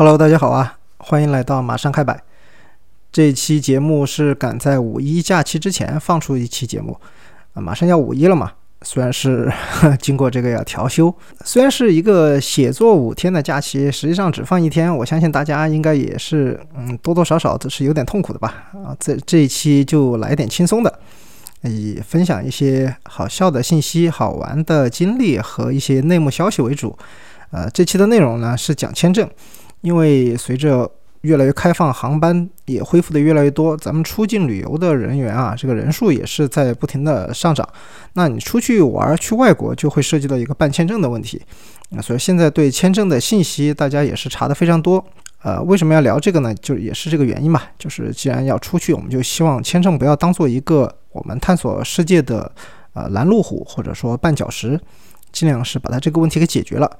[0.00, 2.18] Hello，大家好啊，欢迎来到马上开摆。
[3.12, 6.98] 这期节目是赶在五一假期之前放出一期节目
[7.52, 8.50] 啊，马上要五一了嘛。
[8.80, 9.52] 虽然是
[10.00, 18.96] 经过这个要调休，虽然是一个写作五天的假期，实际上只放一天，我相信大家应该也是嗯多多少少都是有点痛苦的吧啊。
[18.98, 20.98] 这这一期就来点轻松的，
[21.64, 26.96] 以分享一些好笑的信息、好玩的经历和一些内幕消息为主。
[27.50, 29.28] 呃，这期的内容呢是讲签证，
[29.80, 30.90] 因为随着
[31.22, 37.68] 越来越开放，航班也恢复的越来越多，咱们出境旅游的人员啊，这个人数也是在不停的上涨。
[38.14, 41.40] 那你出去玩去外国，就会涉及到一个办签证的问题。
[41.94, 45.04] 啊，所以现在对签证的信息，大家也是查的非常多。
[45.42, 46.54] 呃，为什么要聊这个呢？
[46.54, 52.50] 就也是这个原因嘛，就是既然要出去，我们就希望签证不要当做一个我们探索世界的
[52.92, 54.78] 呃拦路虎，或者说绊脚石，
[55.32, 56.90] 尽量是把它这个问题给解决了。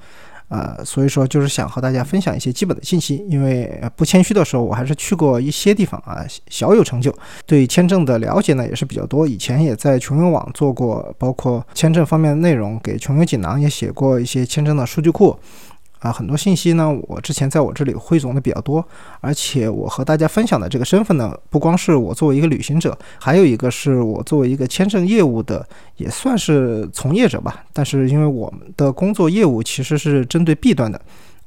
[0.51, 7.15] 呃，所以说就是想和大家分享一些基本的信息，因为不谦虚的时候，我还是去过一些地方啊，小有成就，
[7.47, 9.27] 对签证的了解呢也是比较多。
[9.27, 15.39] 以前也在穷游网做过，包括签证方面的内容，给穷游锦囊也写过一些签证的数据库。
[16.01, 18.85] 啊，很多信息呢，我之前在我这里汇总的比较多，
[19.21, 27.65] 而且我和大家分享的这个身份呢，不光是我作为一个旅行者，还有一个是我作为一个签证业务的，也算是从业者吧。
[27.73, 31.01] 但是因为我们的工作业务其实是针对 B 端的。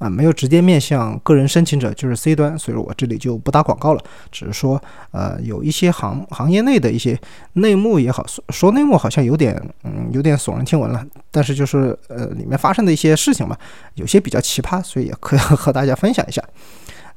[0.04, 7.18] 啊，没有直接面向个人申请者，就是 C 端，所以说我这里就不打广告了，只是说，呃，有一些行行业内的一些
[7.54, 13.58] 内幕也好，说说内幕好像有点，嗯，有点耸人听闻了，但是就是呃，里面发生的一些事情嘛，
[13.96, 16.44] 有些比较奇葩，所以也可以 和大家分享一下。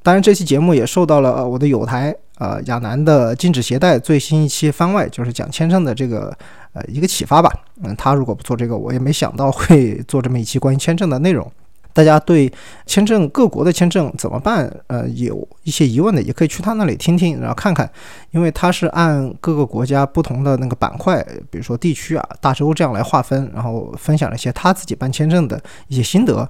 [0.04, 6.32] 当然，这期节目也受到了我的友台，呃，亚楠的禁止携带最新一期番外，就是讲签证的这个，
[6.74, 7.52] 呃，一个启发吧。
[7.82, 11.50] 嗯，他如果不做这个，我也没想到会做这么一期关于签证的内容。
[11.96, 12.52] 大家对
[12.84, 14.70] 签证各国的签证怎么办？
[14.88, 17.90] 呃，有一些疑问的，也可以去他那里听听，然后看看，
[18.32, 25.58] 因为他是按各个国家不同的那个板块，比如说地区啊、大洲这样来划分，然后分享了一些他自己办签证的
[25.88, 26.46] 一些心得。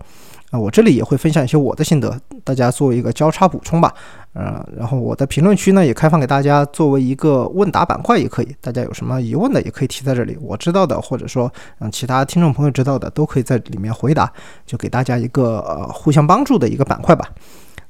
[0.51, 3.93] 啊，我这里也会分享一些我的心得，大家做一个交叉补充吧。
[4.35, 14.31] 嗯，然后我的评论区呢也开放给大家，作为一个问答板块也可以，大家有什么疑问的也可以提在这里，我知道的或者说嗯其他听众朋友知道的都可以在里面回答，
[14.65, 17.29] 就给大家一个呃互相帮助的一个板块吧。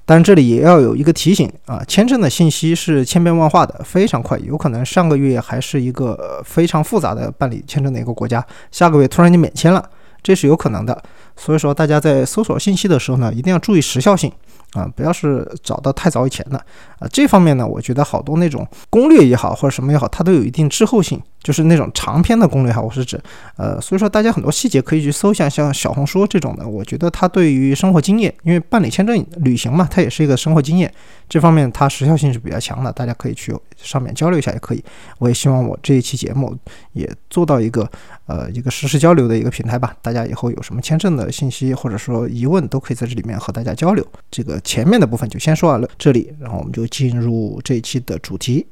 [0.08, 9.84] 但这里也要有一个提醒啊，签证的信息是千变万化的，非常快，有可能上个月还是一个非常复杂的办理签证的一个国家，下个月突然就免签了，
[10.22, 10.96] 这是有可能的。
[11.36, 14.32] 所以说，大家在搜索信息的时候呢，一定要注意时效性。
[14.72, 16.66] 啊，不要是找到太早以前的
[16.98, 23.20] 啊，这方面呢，我觉得好多那种攻略也好，或者什么也好，它都有一定滞后性，就是那种长篇的攻略哈，我是指，
[23.56, 30.92] 呃，所以说大家很多细节可以去搜一下，像小红书这种的，我觉得它对于生活经验，因为办理签证旅行嘛，它也是一个生活经验，
[31.28, 34.82] 这方面它时效性是比较强的，大家可以去上面交流一下也可以。
[35.18, 36.56] 我也希望我这一期节目
[36.92, 37.88] 也做到一个
[38.26, 44.04] 呃一个实时交流的一个平台吧，大家以后有什么签证的信息或者说疑问，都可以在这里面和大家交流。
[44.30, 44.56] 这个。
[44.60, 48.66] 前面的部分就先说完了，这里，然后我们就进入这一期的主题。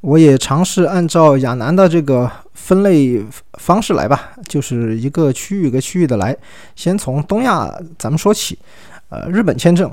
[0.00, 3.24] 我也尝试按照亚楠的这个分类
[3.54, 6.36] 方式来吧，就是一个区域一个区域的来。
[6.76, 8.58] 先从东亚咱们说起，
[9.08, 9.90] 呃，日本签证，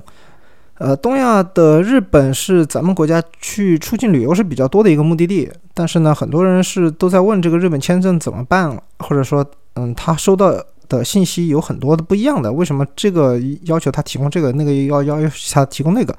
[0.79, 10.61] 呃，东亚的日本是咱们国家去出境旅游是比较多的一个目的地，但是呢，很多人是都在问这个日本签证怎么办，或者说，嗯，他收到。
[10.97, 16.13] 的信息有很多的不一样的，为什么这个要求他提供这个，那个要要要他提供那个，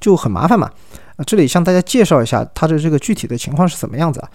[0.00, 0.70] 就很麻烦嘛？
[1.16, 4.30] 啊，这里向大家介绍一下他的这个具体的情况是怎么样子啊？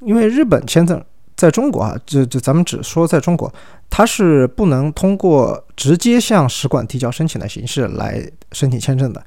[0.00, 1.00] 因为日本签证
[1.36, 3.52] 在中国啊，这这咱们只说在中国，
[3.88, 8.20] 它是不能通过直接向使馆递交申请的形式来
[8.52, 9.22] 申请签证的，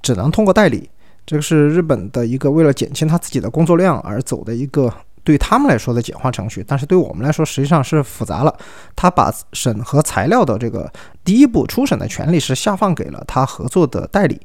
[0.00, 0.88] 只能通过代理。
[1.26, 4.92] 这个是日本的一个为了减轻他自己的工作量而走的一个。
[5.26, 8.56] 对他们来说的简化程序，但是对我们来说实际上是复杂了。
[8.94, 10.88] 他把审核材料的这个
[11.24, 14.40] 第一步初审的权利是下放给了他合作的代理，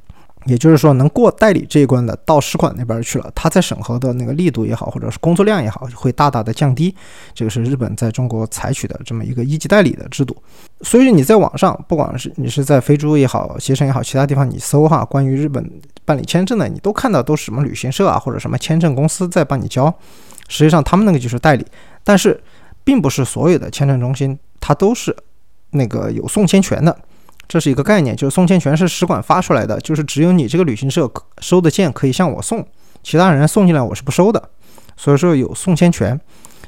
[0.45, 6.95] 也就是说能过代理这一关的到使馆那边去了，他在审核的那个力度也好，或者是工作量也好，会大大的降低。
[7.35, 10.35] 这个是日本在中国采取的这么一个一级代理的制度。
[10.81, 15.63] 所以你在网上，不管是你是在飞猪也好，携程也好，其他地方你搜哈，关于日本
[16.05, 19.93] 办理签证的，你都看到都是什么旅行社啊，或者什么签证公司在帮你交。
[20.51, 21.65] 实际上，他们那个就是代理，
[22.03, 22.37] 但是
[22.83, 25.15] 并不是所有的签证中心它都是
[25.69, 26.93] 那个有送签权的，
[27.47, 31.09] 这是一个概念，就是送签权是使馆发出来的，就是只有你这个旅行社
[31.39, 32.67] 收的件可以向我送，
[33.01, 34.49] 其他人送进来我是不收的，
[34.97, 36.19] 所以说有送签权。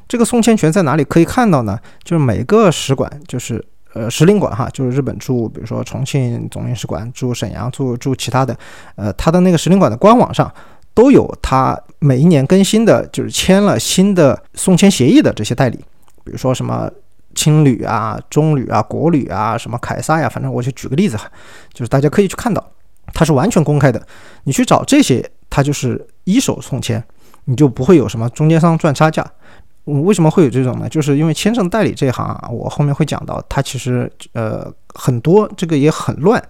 [0.07, 1.77] 这个送签权在哪里可以看到呢？
[2.03, 3.63] 就是每个使馆，就是
[3.93, 8.55] 呃使领馆哈，就是日本驻比如说重庆总领事馆、驻沈阳、驻驻其他的，
[8.95, 10.51] 呃，它的那个使领馆的官网上
[10.93, 15.77] 都有它每一年更新的，就是签了新的送签协议的这些代理，
[16.25, 16.91] 比如说什么
[17.33, 21.31] 青旅啊、中旅啊、国旅啊、什么凯撒呀，反正我就举个例子哈，
[21.71, 22.61] 就是大家可以去看到，
[23.13, 24.05] 它是完全公开的，
[24.43, 27.01] 你去找这些，它就是一手送签，
[27.45, 29.25] 你就不会有什么中间商赚差价。
[29.85, 30.89] 为什么会有这种呢？
[30.89, 36.41] 就是因为签证代理这一行啊，我后面会讲到，它其实呃很多这个也很乱。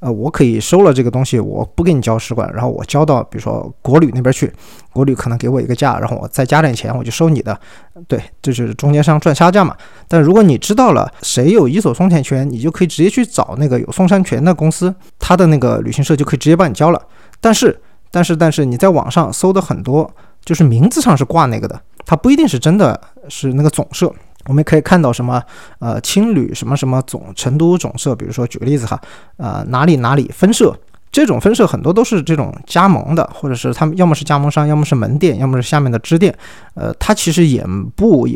[0.00, 4.52] 呃，我可以收了这个东西，我不给你交使馆，然后我交到比如说国旅那边去，
[4.92, 7.58] 国旅可能给我一个价，然后我再加点钱，我就收你的。
[8.06, 9.76] 对，就是中间商赚差价嘛。
[10.06, 17.02] 但如果你知道了谁有一手送签权，你就可以直接去找那个有送签权的公司，他的那个旅行社就可以直接帮你交了。
[17.40, 17.80] 但是，
[18.10, 20.08] 但是，但是你在网上搜的很多，
[20.44, 21.80] 就是名字上是挂那个的。
[22.06, 22.98] 它不一定是真的
[23.28, 24.10] 是那个总社，
[24.48, 25.40] 我们可以看到什么
[25.78, 29.00] 呃青旅什么什么总成都总社，比如说举个例子哈，
[29.36, 30.74] 呃哪里哪里分社，
[31.12, 36.34] 这种分社很多都是这种加盟的，或者是他们要么是加盟商，要么是门店，要么是下面的支店，
[36.74, 37.64] 呃，它其实也
[37.94, 38.26] 不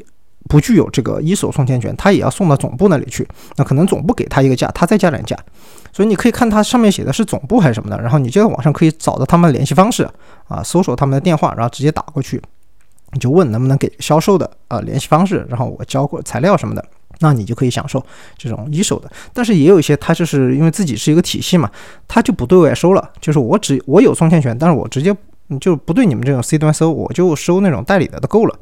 [0.49, 3.27] 不具有这个一手送签权，它也要送到总部那里去，
[3.57, 5.37] 那可能总部给他一个价，他再加点价，
[5.93, 10.07] 所以你可以看它上面写的是总部还是什么的，然后你就在网上可以找到他们的联系方式
[10.49, 12.43] 啊，搜索他们的电话，然后直接打过去。
[13.13, 16.85] 你就问能不能给销售的啊联系方式，然后我交过材料什么的，
[17.21, 18.05] 那你就可以享受
[18.37, 19.11] 这种一手的。
[19.33, 21.71] 但是也有一些，他就是因为自己是一个体系嘛，
[22.09, 25.15] 他就不对外收了，就是我只我有送签权，但是我直接
[25.61, 28.59] 就不对你们这种 C 端收，我就收那种代理的都够了。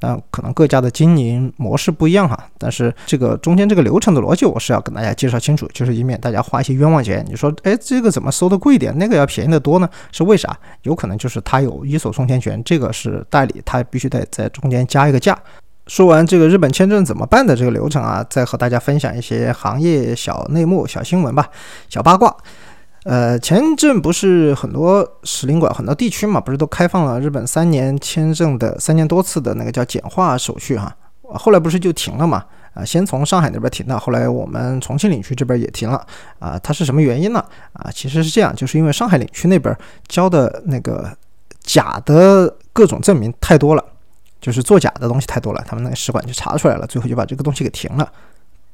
[0.00, 7.24] 那，可能各家的经营模式不一样哈，但是这个中间这个流程的逻辑我是要跟大家介绍清楚，就是以免大家花一些冤枉钱。
[7.28, 9.88] 你说，哎，这个怎么收的贵一点，那个要便宜的多呢？
[10.10, 10.56] 是为啥？
[10.82, 15.38] 有可能就是他有一手送签权，这个是代理，他必须得在中间加一个价。
[15.86, 21.48] 说完这个日本签证怎么办的这个流程啊，再和大家分享一些行业小内幕、小新闻吧，
[21.88, 22.34] 小八卦。
[23.04, 30.94] 呃，前一阵不是很多使领馆、很多地区嘛，不是都开放了日本三年签证的三年多次的那个叫简化手续哈？
[31.22, 32.44] 后来不是就停了嘛？
[32.74, 36.06] 啊，先从上海那边停的，后来我们重庆领区这边也停了
[36.38, 36.58] 啊。
[36.62, 37.42] 它是什么原因呢？
[37.72, 39.74] 啊，其实是这样，就是因为上海领区那边
[40.06, 41.10] 交的那个
[41.62, 43.84] 假的各种证明太多了，
[44.40, 48.12] 就是作假的东西太多了，他们那个使馆就查出来了，最后就把这个东西给停了。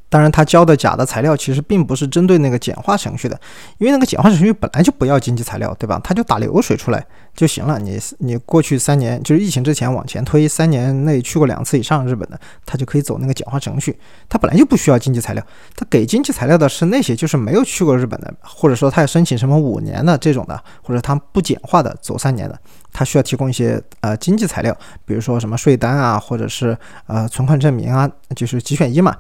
[0.08, 3.38] 当然，他交的假的材料其实并不是针对那个简化程序的，
[3.79, 6.00] 因为那个简化程序本来就不要经济材料，对吧？
[6.05, 7.05] 他就打流水出来
[7.35, 7.76] 就行了。
[7.81, 13.99] 你你过去三年，就是疫情之前往前推三年内去过两次以上日本的，他就可以走那个简化程序。
[14.29, 15.44] 他本来就不需要经济材料，
[15.75, 22.56] 他给经济材料的是那些就是没有去过日本的，或者说他要申请什么五年的这种的，或者他不简化的走三年的，
[22.93, 26.79] 他需要提供一些呃经济材料，比如说什么税单啊，或者是
[27.09, 29.17] 呃存款证明啊，就是几选一嘛。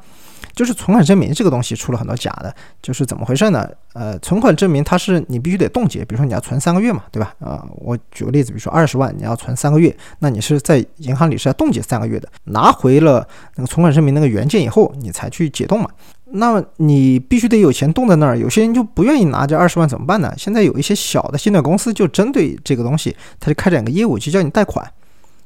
[0.56, 3.68] 就是存款证明这个东西出了很多假的，就是怎么回事呢？
[3.92, 7.34] 呃，存款证明它是你必须得冻结，比如说你要存三个月嘛，对吧？
[7.40, 13.26] 啊，我举个例子，比如说二十万你要存三个月，那你是在银行里是要冻结三个月的，拿回了
[13.56, 15.88] 那个存款证明那个原件以后，你才去解冻嘛。
[16.32, 20.34] 那么你必须得有钱冻在那儿，有些人就不愿意拿这二十万怎么办呢？
[20.36, 24.90] 现在有一些小的信贷公司就针对这个东西，他就开展个业务，就叫你贷款。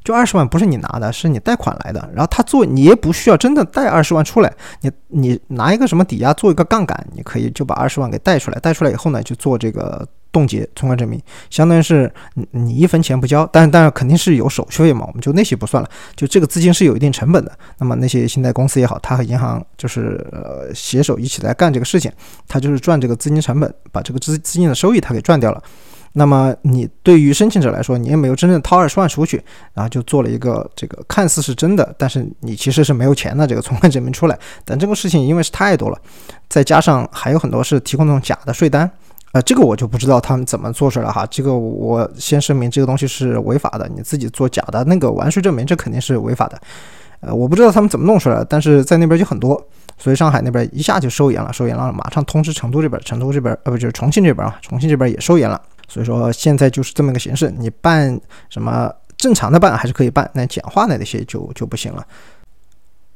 [0.03, 2.09] 就二十万不是你拿的，是你贷款来的。
[2.15, 8.59] 然后他做，你也不需要真的贷二十万出来，你你拿一个什么抵押做一个杠杆，你可以就把二十万给贷出来。
[8.61, 15.89] 贷出来以后呢，就做这个冻结存款证明，相当于是你你一分钱不交，但是但是肯定是有手续费嘛，我们就那些不算了。
[16.15, 17.53] 就这个资金是有一定成本的。
[17.79, 22.11] 那么那些信贷公司也好，他和银行就是呃携手一起来干这个事情，
[22.49, 25.63] 他就是赚这个资金成本，把这个资资金的收益他给赚掉了。
[26.13, 29.43] 那么你对于申请者来说，你也没有真正掏二十万出去，
[29.75, 34.37] 然后就做了一个这个看似是真的，但是你其实是没有钱的这个存款证明出来。
[34.65, 35.99] 但这个事情因为是太多了，
[36.49, 38.91] 再加上还有很多是提供那种假的税单，
[39.33, 41.25] 呃，这个我就不知道他们怎么做出来哈。
[41.31, 43.89] 这个我先声明，这个东西是违法的。
[43.95, 46.61] 你自己做假的那个完税证明，这肯定是违法的。
[47.21, 49.63] 呃，我不知道他们怎么弄出来的，但是在那边就很多，
[49.97, 55.61] 所以上海那边一下就收严了，收严了，马上通知成都这边，成都这边呃不就是重庆这边啊，重庆这边也收严了。
[55.91, 58.19] 所以说现在就是这么个形式，你办
[58.49, 62.07] 什么正常的办还是可以办，那简化的那些就就不行了。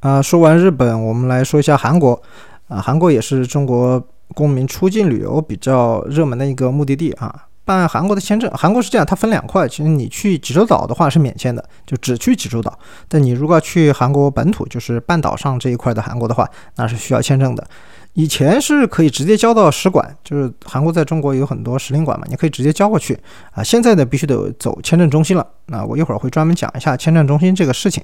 [0.01, 2.21] 啊，说完日本，我们来说一下韩国。
[2.67, 4.03] 啊，韩国也是中国
[4.33, 7.45] 公民出境旅游比较热门的一个目的地啊。
[7.63, 9.67] 办韩国的签证，韩国是这样，它分两块。
[9.67, 12.77] 其实你去济州岛的话是免签的，就只去济州岛。
[13.07, 17.67] 但你如果要去韩国本土，就是半岛上这一块的韩国的话，那是需要签证的。
[18.15, 23.17] 以前是可以直接交到使馆，就是韩国在中国有很多使领馆嘛，你可以直接交过去
[23.51, 23.61] 啊。
[23.61, 25.45] 现在呢，必须得走签证中心了。
[25.65, 28.01] 那我一会儿会专门讲一下签证中心这个事情。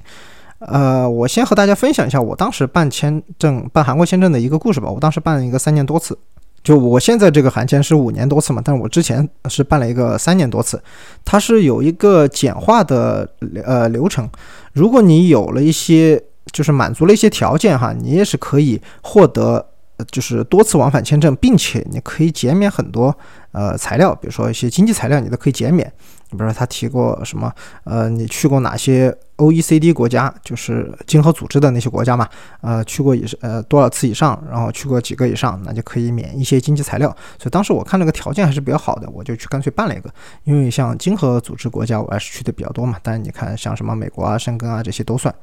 [0.59, 4.89] 呃，我先和大家分享一下我当时办签证、办韩国签证的一个故事吧。
[4.89, 6.17] 我当时办了一个三年多次，
[6.61, 10.83] 就我现在这个韩签是五年多次嘛，但是我之前是办了一个三年多次。
[11.23, 13.27] 它是有一个简化的
[13.63, 14.29] 呃流程，
[14.73, 19.67] 如果你有了一些，就是满足了一些条件哈，你也是可以获得。
[20.05, 23.15] 就是多次往返签证，并且你可以减免很多
[23.51, 25.91] 呃材料，比如说一些经济材料，你都可以减免。
[26.29, 27.51] 你比如说他提过什么
[27.83, 32.25] 呃，你去过哪些 OECD 国家，就是经合组织的那些国家嘛？
[32.61, 37.09] 呃，去过以呃多少次以上，然后去过几个以上，那就可以免一些经济材料。
[37.37, 40.09] 所以当时我看这个条件还是比较好的，我就去干脆办了一个。
[40.45, 42.97] 因为像经合组织国家，我还是去的比较多嘛。
[43.03, 45.33] 但是你看像什么美国啊、申根啊这些都算。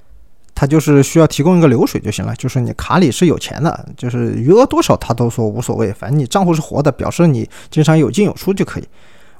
[0.54, 8.84] 他就是需要提供一个流水就行了，就是你卡里是有钱的，就是余额多少他都说无所谓，反正你账户是活的，表示你经常有进有出就可以。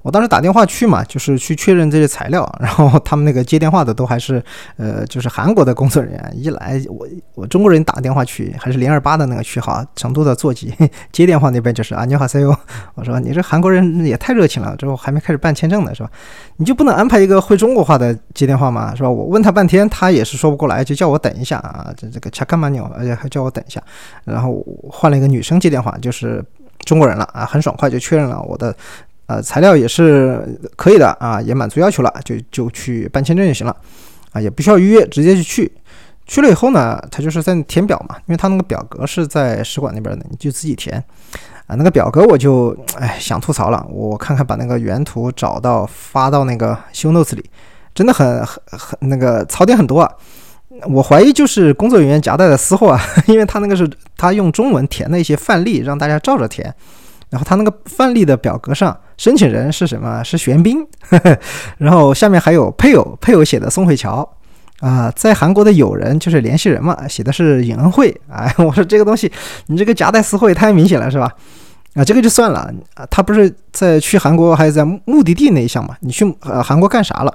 [0.03, 4.43] 我当时打电话去嘛，就是去确认这些材料， 然后他们那个接电话的都还是，
[4.77, 6.33] 呃，就是韩国的工作人员。
[6.35, 10.73] 一来我我中国人打电话去，还是零二八的那个区号，成都的座机
[11.13, 12.55] 接电话那边就是啊，你好 CEO，
[12.95, 16.11] 我说你这韩国人也太热情了，之后还没开始办签证呢，是吧？
[16.57, 18.95] 你就不能安排一个会中国话的接电话吗？
[18.95, 19.11] 是吧？
[19.11, 23.83] 我问他半天，他也是说不过来，就叫我等一下啊，这这个 check m a 而且还叫我等一下，
[24.25, 26.45] 然后换了一个女生接电话，就是
[26.85, 28.75] 中国人了啊，很爽快就确认了我的。
[29.29, 33.77] 呃，材料也是可以的啊，也满足要求了，就就去办签证就行了，
[34.33, 35.71] 啊，也不需要预约，直接就去。
[36.27, 41.03] 去了以后呢，他就是在填表嘛，因为他那个表格是在使馆那边的，你就自己填。
[41.67, 47.45] 啊，那个表格我就哎想吐槽了，我看看把那个原图找到发到那个修 notes 里，
[47.95, 50.11] 真的很很很那个槽点很多啊。
[50.85, 56.75] 我怀疑就是工作人员夹带的私货啊， 因为他那个是他用中文填的一些范例，让大家照着填。
[57.31, 60.23] 然后他那个范例的表格上，申请人是什么？
[60.25, 60.79] 是玄彬。
[61.77, 64.27] 然后下面还有配偶，配偶写的宋慧乔
[64.81, 68.19] 啊，在韩国的友人就是联系人嘛，写的是尹恩惠。
[68.31, 69.31] 哎， 我说这个东西，
[69.67, 71.31] 你这个夹带私货也太明显了，是吧？
[71.95, 75.97] 啊，这个就算了啊，他不是在去韩国，还是在目的地那一项嘛？
[76.01, 77.35] 你去呃韩国干啥了？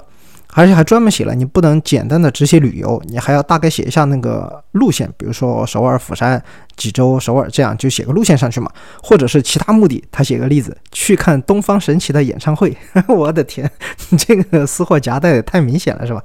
[0.55, 6.41] 而且还专门写了，你不能简单的只写旅游，你还要大概写一下那个路线，比如说首尔、釜山、
[6.75, 8.71] 济州、首尔这样，就写个路线上去嘛。
[9.01, 12.75] 或者是其他目的，他写个例子，去看东方神起的演唱会。
[13.07, 13.69] 我的天，
[14.09, 16.23] 你这个私货夹带也太明显了，是吧？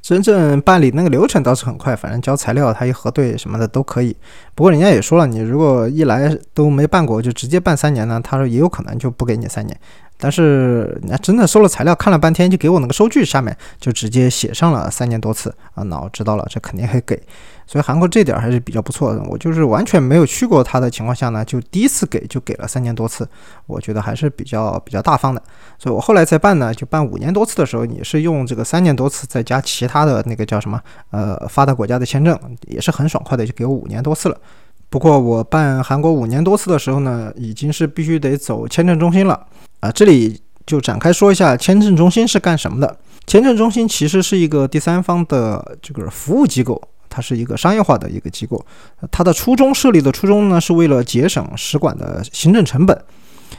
[0.00, 4.16] 真正办理那个流程倒是很快，反正交材料他一核对什么的都可以。
[4.54, 9.76] 不过人家也说了，你如果一来都没办过，就直接办三年呢，他说也有可能就不给你三年。
[10.18, 17.20] 但是人家真的收了材料，看了半天就给我那个收据，下面就直接写上了三年多次啊，那我知道了，这肯定会给。
[17.66, 19.20] 所以韩国这点还是比较不错的。
[19.24, 23.28] 我就是完全没有去过他的情况下呢，就第一次给就给了三年多次，
[23.66, 25.42] 我觉得还是比较比较大方的。
[25.78, 30.80] 所以我后来再办呢，就办五年多次的时候，也是用这个三年多次再加其他的那个叫什么
[31.10, 34.40] 呃发达国家的签证，也是很爽快的就给我五年多次了。
[34.88, 39.44] 不过我办韩国五年多次的时候呢，已经是必须得走签证中心了。
[39.80, 42.98] 啊，这里就展开说一下签证中心是干什么的。
[43.26, 48.64] 签证中心其实是一个第三方的这个服务机构，它是一个商业化的一个机构。
[49.10, 52.96] 它的初衷设立的初衷呢，是为了节省使馆的行政成本，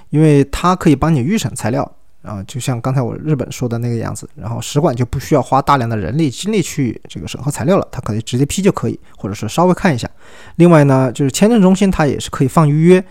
[0.09, 1.89] 因为它可以帮你预审材料
[2.21, 4.29] 啊，就像刚才我日本说的那个样子。
[4.35, 10.09] 然后使馆就不需要花大量的人力精力去这个审核材料了，它可以直接批就可以，或者是稍微看一下。
[10.55, 13.03] 另外呢，就是签证中心它也是可以放预约。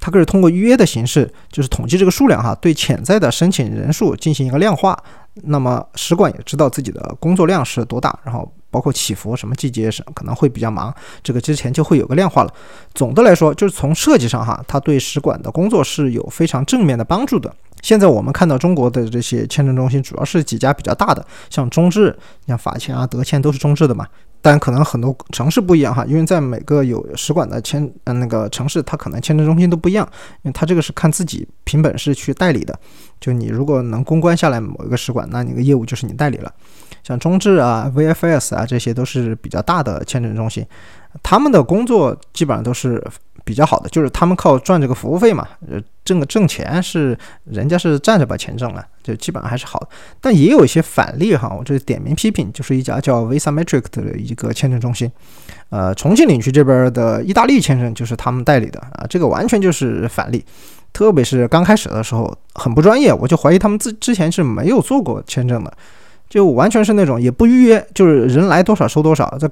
[0.00, 4.98] 它可以通过预约的形式，就是统计这个数量哈，对潜在的申请人数进行一个量化。
[5.44, 10.92] 那么使馆也知道自己的工作量是多大，然后包括起伏，什么季节是可能会比较忙，
[11.22, 12.52] 这个之前就会有个量化了。
[12.94, 17.54] 总的来说，就是从设计上哈，它对使馆的工作是有非常正面的帮助的。
[17.80, 22.14] 现在我们看到中国的这些签证中心，主要是几家比较大的，像中智、
[22.46, 24.06] 像法签啊、德签都是中智的嘛。
[24.42, 30.08] 但可能很多城市不一样哈，因为在每个有使馆的签呃那个城市，它可能签证中心都不一样，
[30.42, 32.78] 因为它这个是看自己凭本事去代理的。
[33.20, 36.52] 就你如果能公关下来某一个使馆，那你的业务就是你代理了。
[37.02, 40.66] 像中智啊、VFS 啊，这些都是比较大的签证中心，
[41.22, 43.02] 他们的工作基本上都是。
[43.42, 49.88] 比较好的就是他们靠赚这个服务费嘛，呃，挣个挣钱是人家是站着把钱挣了，就基本上还是好的。
[50.20, 55.10] 但也有一些反例哈，我这点名批评，就是一家叫 VisaMetric 的一个签证中心，
[55.70, 60.44] 呃，重庆领区这边的意大利签证就是他们代理的啊，这个完全就是反例，
[60.92, 65.72] 特别是刚开始的时候很不专业，我就怀疑他们自之前是没有做过签证的，
[66.28, 69.50] 就完全是那种也不预约，就是人来多少收多少，这。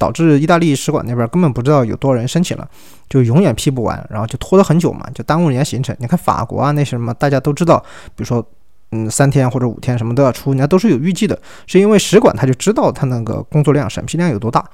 [0.00, 2.66] 导致意大利使馆那边根本不知道有多少人申请了，
[3.10, 5.94] 就永远批不完，然后就拖了很久嘛，就耽误人家行程。
[5.98, 7.78] 你看法国啊，那些什么大家都知道，
[8.16, 8.42] 比如说
[8.92, 14.64] 嗯三天或者五天什么都要出，人家都是有预计的，是因为使馆他就知道他那个工作量、审批量有多大。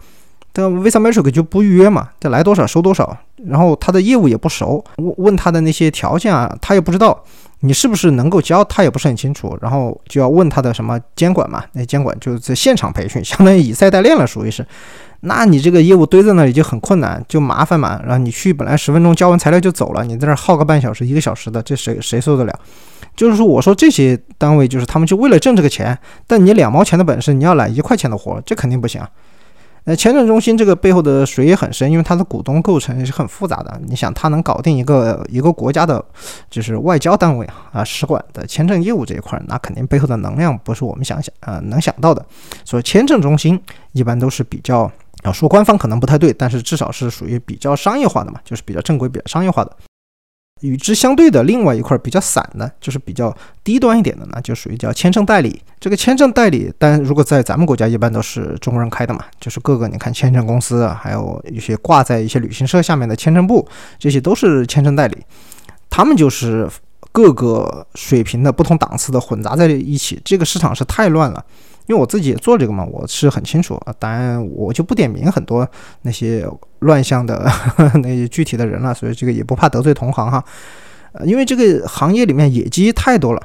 [0.53, 3.15] 但 Visa Matrix 就不预约嘛，这来多少收多少，
[3.47, 7.23] 然后他的业务也不熟，问问他的那些条件啊，他也不知道。
[7.61, 11.65] 你是不是能够教，他也不是很清楚，然后就要问他的什么监管嘛？
[11.73, 14.65] 那监管就在现场培训，相当于以赛代练了，属于是。
[15.21, 17.99] 那你这个业务堆在那里就很困难，就麻烦嘛。
[18.03, 22.61] 然后你去本来十分钟交完材料就走了，你在那耗个半小时、一个小时的，这谁谁受得了？
[23.17, 29.09] 就是说，我说这些单位就是他们就为了挣这个钱，但你两毛钱的本事，你要揽一块钱的活，这肯定不行啊。
[29.89, 33.81] 那签证中心这个背后的水也很深，因为它的股东构成也是很复杂的。
[33.87, 36.05] 你想，它能搞定一个一个国家的，
[36.51, 42.27] 就是外交单位啊，使馆的签证业务这一块，那肯定背后的能量不是我们想想啊能想到的。
[42.65, 43.61] 所以，签证中心
[43.93, 44.91] 一般都是比较，
[45.23, 49.71] 要说官方可能不太对，但是至少是属于比较商业化的嘛，就是比较正规、比较商业化的。
[50.63, 55.61] 与之相对的另外一块比较散的，就是比较低端一点的呢，就属于叫签证代理。
[55.79, 65.19] 这个签证代理，但如果在咱们国家一般都是中国人开的嘛，就是各个你看签证公司，还有一些挂在一些旅行社下面的签证部，这些都是签证代理。
[65.91, 66.67] 他们就是
[67.13, 71.45] 各个水平的不同档次的混杂在一起，这个市场是太乱了。
[71.87, 73.95] 因为我自己也做这个嘛，我是很清楚啊。
[73.99, 75.69] 当然，我就不点名很多
[76.03, 76.47] 那些
[76.81, 77.51] 乱象的
[78.03, 80.45] 那些具体的人了，所以这个也不怕得罪同行哈。
[81.13, 83.43] 呃，因为这个行业里面野鸡太多了，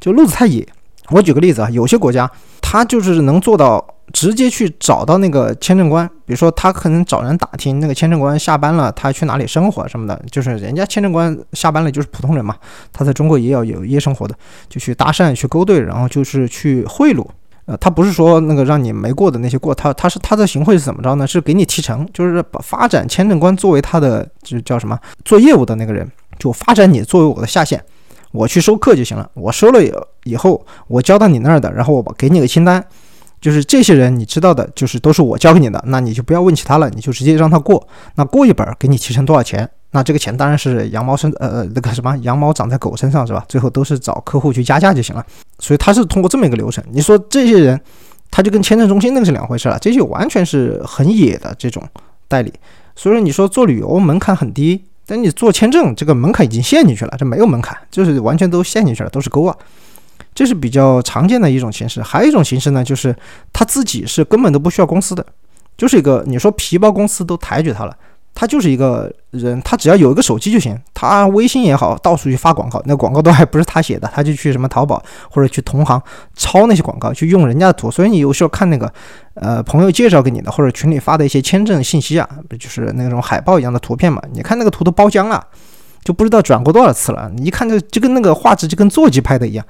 [0.00, 0.66] 就路子太野。
[1.10, 2.30] 我举个例子啊，有些国家
[2.62, 12.56] 他就是能做到直接去找到那个签证官，比如说他可能找人打听那个签证官下班了，他去哪里生活什么的，就是人家签证官下班了就是普通人嘛，
[12.90, 14.34] 他在中国也要有夜生活的，
[14.68, 17.26] 就去搭讪去勾兑，然后就是去贿赂。
[17.66, 21.26] 呃，他不是说那个让你没过的那些过，他他是他的行贿是怎么着呢？
[21.26, 26.06] 是给你提成，就是把发展签证官作为他的就叫什么做业务的那个人，
[26.38, 27.82] 就发展你作为我的下线，
[28.32, 29.30] 我去收客就行了。
[29.32, 29.80] 我收了
[30.24, 32.84] 以后，我交到你那儿的，然后我给你个清单，
[33.40, 37.88] 就是这些人你知道的，就是都是我交给你的，那你就不要问其他了，你就直接让他过。
[38.16, 39.68] 那过一本给你提成多少钱？
[39.94, 43.44] 那这个钱当然是羊毛身呃那个什么羊毛长在狗身上是吧？
[43.48, 45.24] 最后都是找客户去加价就行了。
[45.60, 46.82] 所以他是通过这么一个流程。
[46.90, 47.80] 你说这些人，
[48.28, 49.78] 他就跟签证中心那个是两回事了。
[49.78, 51.80] 这些完全是很野的这种
[52.26, 52.52] 代理。
[52.96, 59.56] 所以说你说做旅游门槛很低，但你做签证这个门槛已经陷进去了，这没有门槛，就是完全都陷进去了，都是沟啊。
[60.34, 62.02] 这是比较常见的一种形式。
[62.02, 63.14] 还有一种形式呢，就是
[63.52, 65.24] 他自己是根本都不需要公司的，
[65.78, 67.96] 就是一个你说皮包公司都抬举他了。
[68.34, 70.76] 他就是一个人，他只要有一个手机就行。
[70.92, 76.02] 他微信也好，到处去发广告，那广告都还不是他写的，他就去什么淘宝或者去同行
[76.34, 77.90] 抄那些广告，去用人家的图。
[77.90, 78.92] 所以你有时候看那个，
[79.34, 84.20] 呃，朋友介绍给你的或者群里发的一些签证信息啊，不就是那种海报一样的图片嘛？
[84.32, 85.46] 你看那个图都包浆了，
[86.02, 87.30] 就不知道转过多少次了。
[87.36, 89.64] 你一看就就跟那个画质就跟座机拍的一样，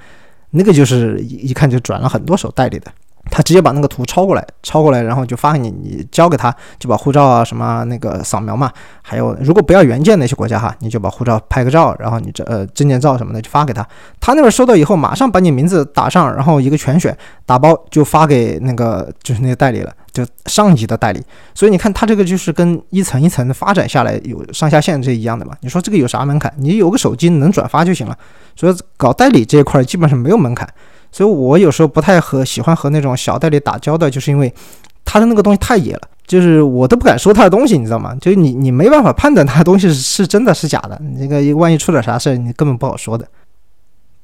[0.50, 2.90] 那个就是一一看就转了很多手代理的。
[3.37, 8.70] 他直接把那个图抄过来，抄过来，然后就发给你，你交给他，就把护照啊什么那个扫描嘛，
[9.03, 13.85] 还有如果不要原件那些国家哈，你就把护照拍个照，然后你这呃证件照什么的就发给他，
[14.20, 21.20] 他那边收到以后马上把你名字打上，然后一个全选打包就发给那个就是那个代理了，就上级的代理。
[21.57, 25.57] 所以你看他这个就是跟一层一层的发展下来有上下线这一样的嘛。
[25.61, 26.55] 你说这个有啥门槛？
[26.57, 28.16] 你有个手机能转发就行了。
[28.55, 30.68] 所以搞代理这一块基本上没有门槛。
[31.14, 34.53] 所以我有时候不太和喜欢和那种小代理打交道，就是因为
[35.05, 38.16] 他的那个东西太野了，就是我都不敢说他的东西，你知道吗？
[38.20, 43.24] 就是你你没办法判断他的东西是真的是假的，那个万一出点啥事，你根本不好说的。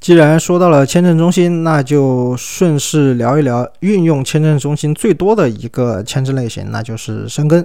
[0.00, 7.64] 既然说到了签证中心，那就顺势聊一聊运用签证中心最多的一个签证类型，那就是申根。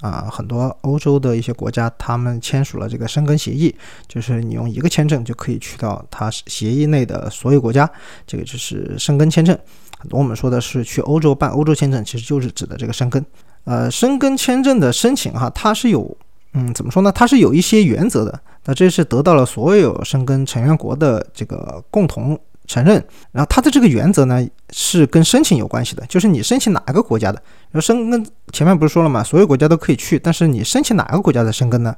[0.00, 3.74] 啊，很多欧洲的一些国家，他们签署了这个申根协议，
[4.08, 7.88] 就是你用一个签证就可以去到它协议内的所有国家，
[8.26, 9.56] 这个就是申根签证。
[9.98, 13.24] 很多我们说的是去欧洲办欧洲签证，其实就是指的这个申根。
[13.64, 16.16] 呃，申根签证的申请哈，它是有，
[16.52, 17.10] 嗯，怎么说呢？
[17.10, 18.40] 它是有一些原则的。
[18.66, 22.38] 那这是得到了所有申根成员国的这个共同。
[22.66, 22.94] 承认，
[23.32, 29.22] 然后它的这个原则呢是跟申请有关系的，就是你申请哪一个国家的，然后申根前面不是说了吗？
[29.22, 31.94] 所有国家都可以去，但是你申请哪个国家的申根呢？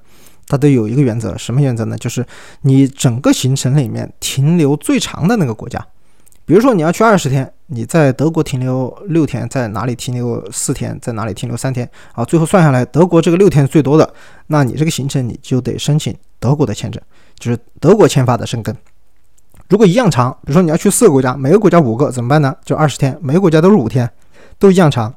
[0.49, 1.99] 它都有一个原则，什么原则呢？
[1.99, 2.25] 就是
[2.63, 5.85] 你整个行程里面停留最长的那个国家，
[6.45, 14.15] 比如说你要去二十天，你在德国停留六天，在哪里停留四天，在哪里停留三天，啊，最后算下来德国这个六天最多的，
[14.47, 17.03] 那你这个行程你就得申请德国的签证，
[17.39, 18.77] 就是德国签发的申根。
[19.69, 22.55] 如果一样长，比如说你要去四个国家，每个国家五个，怎么办呢？
[22.65, 24.09] 就二十天，每个国家都是五天，
[24.59, 25.13] 都一样长。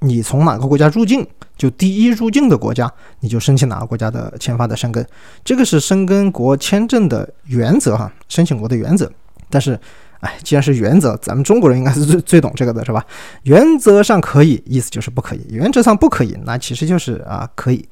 [0.00, 5.04] 你从哪个国家入境，就第一入境的国家，你就申请哪个国家的签发的申根。
[5.42, 9.10] 这个是申根国签证的原则哈，申请国的原则。
[9.48, 9.78] 但是
[10.20, 13.04] 哎，既然是原则，咱们中国人应该是最最懂这个的，是吧？
[13.44, 17.86] 原则上可以，意思就是不可以；原则上不可以，那其实就是啊可以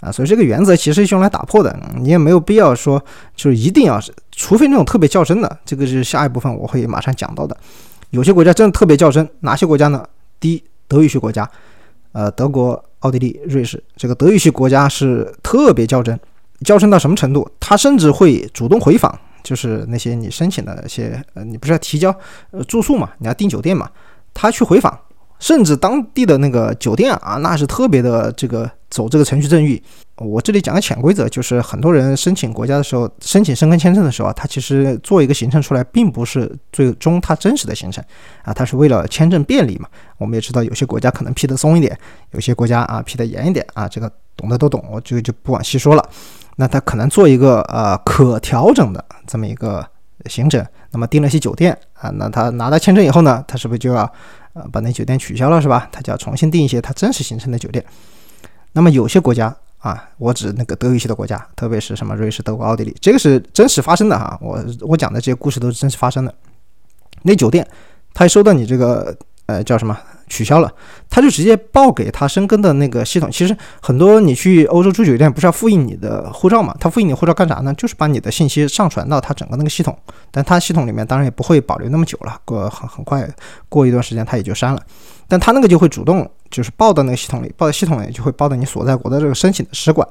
[0.00, 0.10] 啊。
[0.10, 3.02] 所以这个原则其实是用来打破的，你也没有必要说
[3.34, 4.00] 就是一定要，
[4.32, 7.56] 除非那种特别较真的，这个是下一部分我会马上讲到的。
[8.10, 10.04] 有些国家真的特别较真，哪些国家呢？
[10.38, 11.48] 第一，德语系国家，
[12.12, 16.18] 呃，德国、奥地利、瑞士，这个德语系国家是特别较真，
[16.64, 17.48] 较真到什么程度？
[17.60, 19.18] 他甚至会主动回访。
[19.42, 22.14] 就是那些你申请的一些，呃，你不是要提交，
[22.50, 23.88] 呃，住宿嘛，你要订酒店嘛，
[24.34, 24.96] 他去回访，
[25.40, 29.82] 甚至当地的那个酒店啊，那是特别的这个走这个程序正义。
[30.16, 38.04] 我这里讲个潜规则，就是很多人申请国家的时候，申请申根签证的时候啊，他其实做一个行程出来，并不是最终他真实的行程
[38.42, 39.88] 啊，他是为了签证便利嘛。
[40.18, 41.98] 我们也知道有些国家可能批的松一点，
[42.32, 46.06] 有些国家啊批的严一点啊，这个懂的都懂，我这个就不往细说了。
[46.56, 49.82] 那他可能做一个呃可调整的这么一个
[50.26, 54.12] 行程，那么订了些酒店啊，那他拿到签证以后呢，他是不是就要
[54.52, 55.88] 呃把那酒店取消了是吧？
[55.92, 57.84] 他就要重新订一些他真实行程的酒店。
[58.72, 64.38] 那么有些国家啊，我指那个德语系的国家，特别是什么瑞士、德国、奥地利，这个是真实发生的哈。
[64.40, 66.34] 我我讲的这些故事都是真实发生的。
[67.22, 67.66] 那酒店
[68.14, 69.98] 他收到你这个呃叫什么？
[70.30, 70.72] 取消了，
[71.10, 73.28] 他就直接报给他申根的那个系统。
[73.30, 76.74] 其实很多你去欧洲住酒店，不是要复印你的护照嘛？
[76.80, 77.74] 他复印你护照干啥呢？
[77.74, 79.94] 就是把你的信息上传到他整个那个系统。
[80.30, 83.28] 但他系统里面当然也不会保留那么久了，过很很快
[83.68, 84.80] 过一段时间他也就删了。
[85.30, 90.06] 但他那个就会主动就是报到那个系统里，报到系统里就会报到你所在国的这个申请的使馆。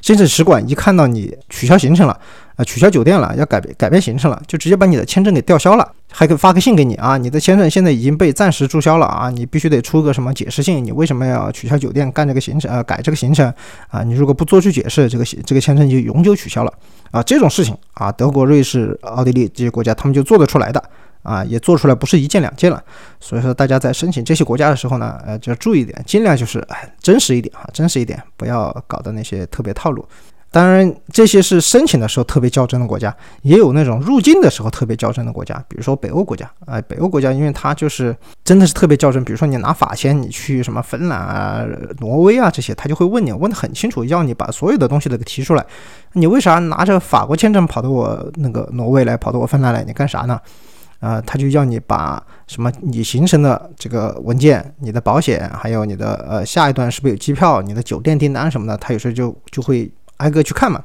[0.00, 2.20] 申请使馆一看到你取消行程了，
[2.56, 13.46] 啊，取消酒店了，要改变改变行程了，就直接把你的签证给吊销了，还可以发个信给你啊，你的签证现在已经被暂时注销了啊，你必须得出个什么解释信，你为什么要取消酒店干这个行程呃改这个行程
[13.90, 14.02] 啊？
[14.02, 16.72] 你如果不做出解释，这个这个签证就永久取消了
[17.12, 17.22] 啊！
[17.22, 20.82] 这种事情啊，德国、瑞士、奥地利这些国家他们就做得出来的。
[21.22, 22.82] 啊，也做出来不是一件两件了，
[23.20, 26.66] 所以说大家在申请这些国家的时候呢，呃，就要注意一点，尽量就是
[27.00, 30.04] 真实一点哈，真实一点，不要搞的那些特别套路。
[30.50, 41.64] 当然，这些是申请的时候特别较真的国家，也有那种入境的时候特别较真的国家，比如说北欧国家啊，北欧国家因为它就是真的是特别较真，比如说你拿法签，你去什么芬兰啊、
[42.00, 45.64] 挪威啊这些，他就会问你，问得很清楚，要你把所有的东西都给提出来，
[46.12, 50.38] 你为啥拿着法国签证跑到我那个挪威来，跑到我芬兰来，你干啥呢？
[51.02, 60.80] 啊，他就要你把什么你行程的这个文件、你的保险，还有你的呃下一段是不是有机票、你的酒店订单什么的，他有时候就就会挨个去看嘛。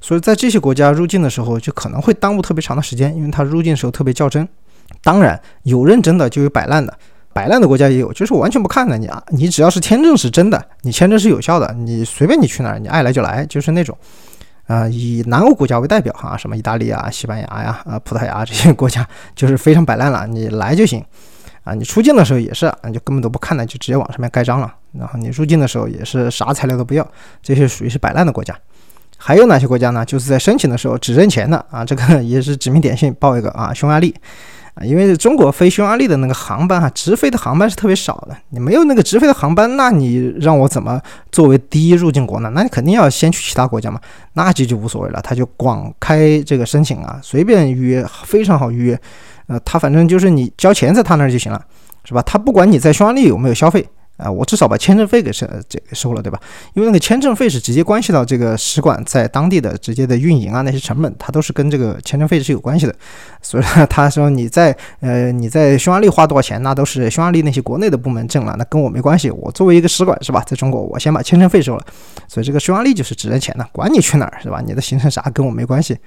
[0.00, 4.46] 所以在这些国家入境的时候，就可能会耽误特别长的时间，因为他入境的时候特别较真。
[5.02, 6.92] 当然有认真的，就有摆烂的，
[7.32, 13.96] 摆烂的国家也有，就是我完全不看的你啊，你只要是签证是真的，你签证是有效的，你随便你去哪儿，你爱来就来，就是那种。
[14.66, 20.26] 啊，以南欧国家为代表哈，什么意大利啊、西班牙呀、啊葡萄牙这些 国家，就是非常摆烂了。
[20.26, 21.04] 你来就行，
[21.64, 24.74] 啊，你出境的时候也是，你就根本都不看了，就直接往上面盖章了。
[24.92, 27.06] 然后你入境的时候也是啥材料都不要，
[27.42, 28.56] 这些属于是摆烂的国家。
[29.16, 30.04] 还有哪些国家呢？
[30.04, 34.14] 就是在申请的时候只认钱的啊，这个 也是指名点姓报一个啊，匈牙利。
[34.74, 38.36] 啊，因为中国飞匈牙利的那个航班哈，直飞的航班是特别少的。
[38.48, 42.50] 你没有那个直飞的航班，那你让我怎么作为第一入境国呢？
[42.54, 44.00] 那你肯定要先去其他国家嘛。
[44.32, 48.98] 那这就无所谓了，他就广开这个申请啊，随便约，非常好约。
[49.46, 51.64] 呃，他反正就是你交钱在他那儿就行了，
[52.04, 52.20] 是吧？
[52.22, 53.86] 他不管你在匈牙利有没有消费。
[54.16, 56.40] 啊，我至少把签证费给收这个收了，对吧？
[56.74, 62.94] 因为那个签证费是直接关系到这个使馆在当地的直接的运营啊，那些成本，它都是跟这个签证费是有关系的。
[63.42, 69.30] 所以他说你在呃你在匈牙利花多少钱，那都是匈牙利那些国内的部门挣了，那跟我没关系。
[69.30, 71.84] 我作为一个使馆是吧，在中国我先把签证费收了，
[72.28, 74.62] 所以这个匈牙利就是只认钱的，管你去哪儿是吧？
[74.64, 75.98] 你的行程啥跟我没关系。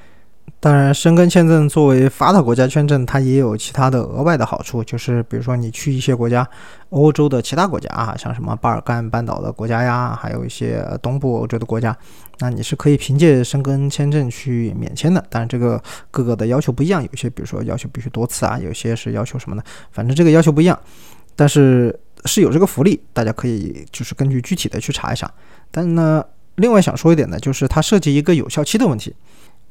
[0.59, 6.47] 当然，申根签证作为发达国家签证，它也有其他的额外的好处，就是比如说你去一些国家，
[6.89, 11.95] 欧洲的其他国家啊，像什么巴尔干半岛的国家呀，还有一些东部欧洲的国家，
[12.39, 15.23] 那你是可以凭借申根签证去免签的。
[15.29, 20.77] 但是这个各个的要求不一样，有些比如说要求必须多次啊，有些是要求什么的，反正这个要求不一样。
[21.35, 25.31] 但是是有这个福利，大家可以就是根据具体的去查一下。
[25.69, 29.13] 但呢，另外想说一点呢，就是它涉及一个有效期的问题。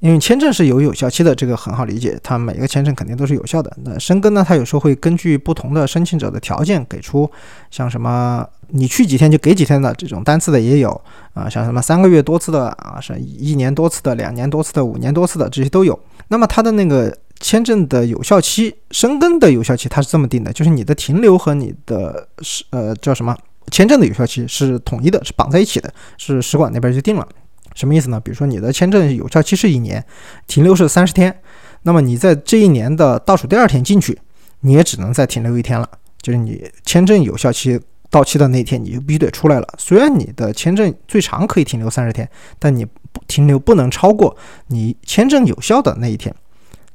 [0.01, 3.75] 因为签证是有有效期的，这个很好理解，它每个签证肯定都是有效的。
[3.83, 7.29] 那申根呢，它有时候会根据不同的申请者的条件给出，
[7.71, 11.01] 像什么你去几天就给几天的这种单次的也有
[11.33, 15.99] 啊，像什么三个月多次的啊，是一年多次的、两年多次的、五年多次的这些都有。
[16.29, 23.35] 那么它的那个签证的有效期，申根的有效期它是这么定的，就是你的停留和你的是呃叫什么
[23.71, 27.27] 签证的有效期是统一的，是绑在一起的，是使馆那边就定了。
[27.77, 28.19] 什么意思呢？
[28.19, 30.05] 比如说你的签证有效期是一年，
[30.49, 31.33] 停留是三十天，
[31.83, 34.19] 那么你在这一年的倒数第二天进去，
[34.61, 35.89] 你也只能再停留一天了，
[36.21, 37.79] 就是你签证有效期
[38.11, 39.69] 到期的那一天，你就必须得出来了。
[39.79, 42.87] 虽然你的签证最长可以停留三十天，但你
[43.29, 44.37] 停留不能超过
[44.69, 46.35] 你签证有效的那一天。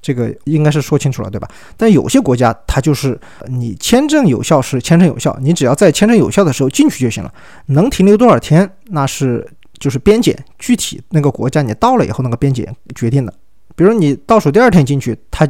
[0.01, 1.47] 这个应该是说清楚了，对吧？
[1.77, 7.31] 但有些国家它就是你签证有效是签证有效，你只要在签证有效的时候进去就行了，
[7.67, 9.47] 能停留多少天那是
[9.81, 13.33] 就是边检具体那个国家你到了以后那个边检决定的。
[13.75, 15.47] 比如你倒数第二天进去，他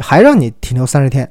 [0.00, 1.30] 还让你停留三十天。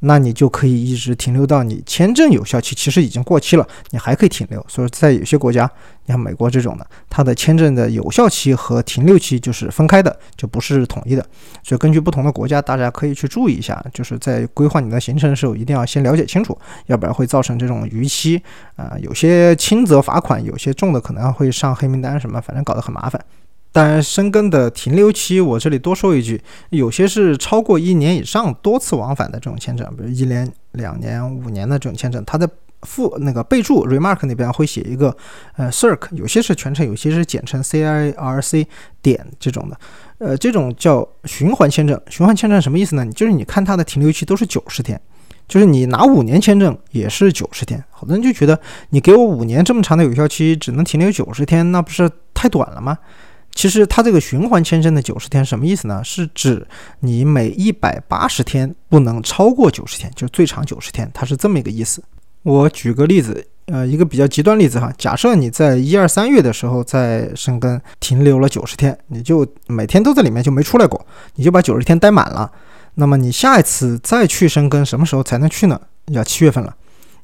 [0.00, 4.64] 那你就可以一直停留到你签证有效期，其实已经过期了，你还可以停留。
[4.68, 5.70] 所以在有些国家，
[6.06, 11.24] 你像美国这种的，它的签证的有效期和停留期就是分开的，就不是统一的。
[11.62, 18.42] 所以根据不同的国家，大家可以去注意一下，就是在规划你的行程的时候，一定要先了解清楚，要不然会造成这种逾期
[18.76, 23.22] 啊，有些轻则罚款，有些重的可能会上黑名单什么，反正搞得很麻烦。
[23.72, 32.48] 当然，申根的停留期，我这里多说一句，有些是超过一年以上多次往返的这种签证，比如一年、两年、五年的这种签证，它的
[32.82, 35.16] 附那个备注 remark 那边会写一个
[35.56, 38.66] 呃 circ，有些是全称，有些是简称 c i r c
[39.00, 39.78] 点这种的，
[40.18, 42.00] 呃，这种叫循环签证。
[42.08, 43.06] 循环签证什么意思呢？
[43.12, 45.00] 就是你看它的停留期都是九十天，
[45.46, 47.84] 就是你拿五年签证也是九十天。
[47.90, 52.98] 好多人就觉得你给我五年这么长的有效期，只能停留九十天，那不是太短了吗？
[53.60, 56.02] 其实它这个循环签证的九十天什么意思呢？
[56.02, 56.66] 是指
[57.00, 62.02] 你每一百八十天不能超过九十天，就是最长九十天，它是这么一个意思。
[62.42, 72.50] 我举个例子，呃，一个比较极端例子哈，假设你在一二三月的时候在深根停留了九十天，你就每天都在里面就没出来过，你就把九十天待满了，
[72.94, 75.78] 那么你下一次再去深根什么时候才能去呢？
[76.06, 76.74] 要七月份了。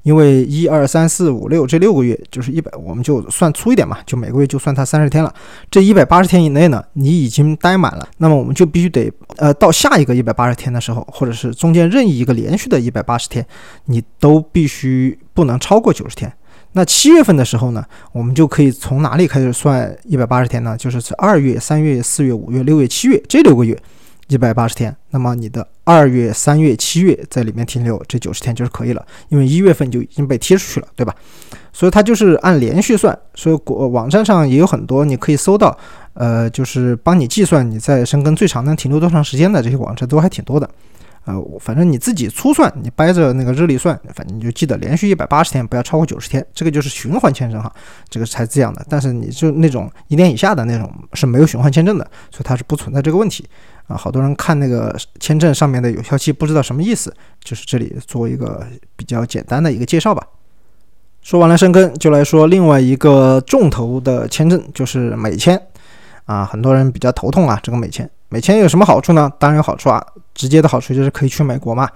[0.06, 5.34] 因为一二三四五六这六个月就是一百，我们就算粗一点嘛，就每个月就算它三十天了。
[5.68, 13.44] 这一百八十天以内呢，你已经待满了，那么我们就必须得呃到下一个一百八十天的时候，或者是中间任意一个连续的一百八十天，
[13.86, 16.32] 你都必须不能超过九十天。
[16.70, 20.76] 那七月份的时候呢，我们就可以从哪里开始算一百八十天呢？
[20.76, 23.76] 就是二月、三月、四月、五月、六月、七月这六个月。
[24.28, 31.14] 一百八十天，那么你的二月、三月、七月在里面停留这九十天就是可以了，因为一月份就已经被踢出去了，对吧？
[31.72, 35.76] 所以它就是按连续算，所以国网站上也有很多你可以搜到，
[36.14, 40.68] 呃，就是帮你计算你在深耕最长能停留多长时间的这些网站都还挺多的。
[41.26, 47.72] 呃，反正你自己粗算，你掰着那个日历算，反正你就记得连续一百八十天，不要超过九十天，这个就是循环签证哈，
[48.08, 48.86] 这个才这样的。
[48.88, 53.44] 但是你就那种一年以下的那种是没有循环签证的，所以它是不存在这个问题
[53.86, 53.96] 啊。
[53.96, 60.22] 好多人看那个签证上面的有效期不知道什么意思，就是这里做一个比较简单的一个介绍吧。
[61.22, 65.60] 说完了申根，就来说另外一个重头的签证，就是美签
[66.24, 66.44] 啊。
[66.44, 68.08] 很多人比较头痛啊，这个美签。
[68.28, 69.30] 美签有什么好处呢？
[69.38, 71.88] 当然有好处啊，直接的好处就是可以去美国嘛。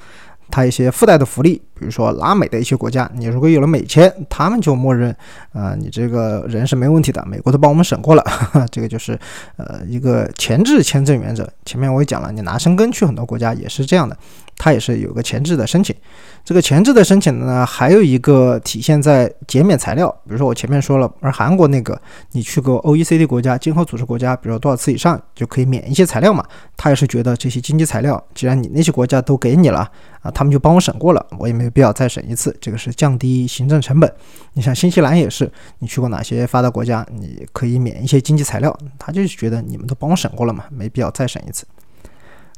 [0.51, 5.15] 它一些附带的福利，比如说拉美的一些国家，你如果有了美签，他们就默认，
[5.53, 8.25] 呃，你这个人是没问题的，美国都帮我们审过了，
[8.71, 9.19] 这个就是
[9.57, 11.49] 呃一个前置签证原则。
[11.65, 14.17] 前面我也讲了，你拿申根去很多国家也是这样的，
[14.57, 15.95] 它也是有个前置的申请。
[16.43, 22.01] 这个前置的申请呢，还有一个体现在减免材料，比如说我前面说了，而韩国那个
[22.33, 26.43] 你去过 OECD 国家、经合组织国家，比如说多少次以上就可以免一些材料嘛，
[26.77, 29.89] 他也是觉得这些经济材料，既然你那些国家都给你了
[30.21, 34.13] 啊，他们就帮我审过了，我也没有必要再审一次，这个是降低行政成本。
[34.53, 41.67] 你像新西兰也是，你去过哪些发达国家，你可以免一些经济材料，他就是觉得你们都帮我审过了嘛，没必要再审一次。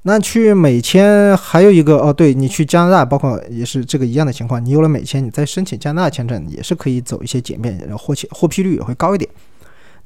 [0.05, 4.65] 那去美签还有一个哦，对你去加拿大，包括也是这个一样的情况。
[4.65, 9.31] 你有了美签，你再申请加拿大签证也是可以走一些简便，然后获签获批率也会高一点。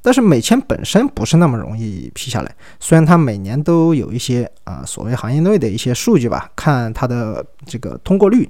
[0.02, 8.48] 但是美签本身不是那么容易批下来，虽然它每年都有一些啊所谓行业内的一些数据吧，看它的这个通过率。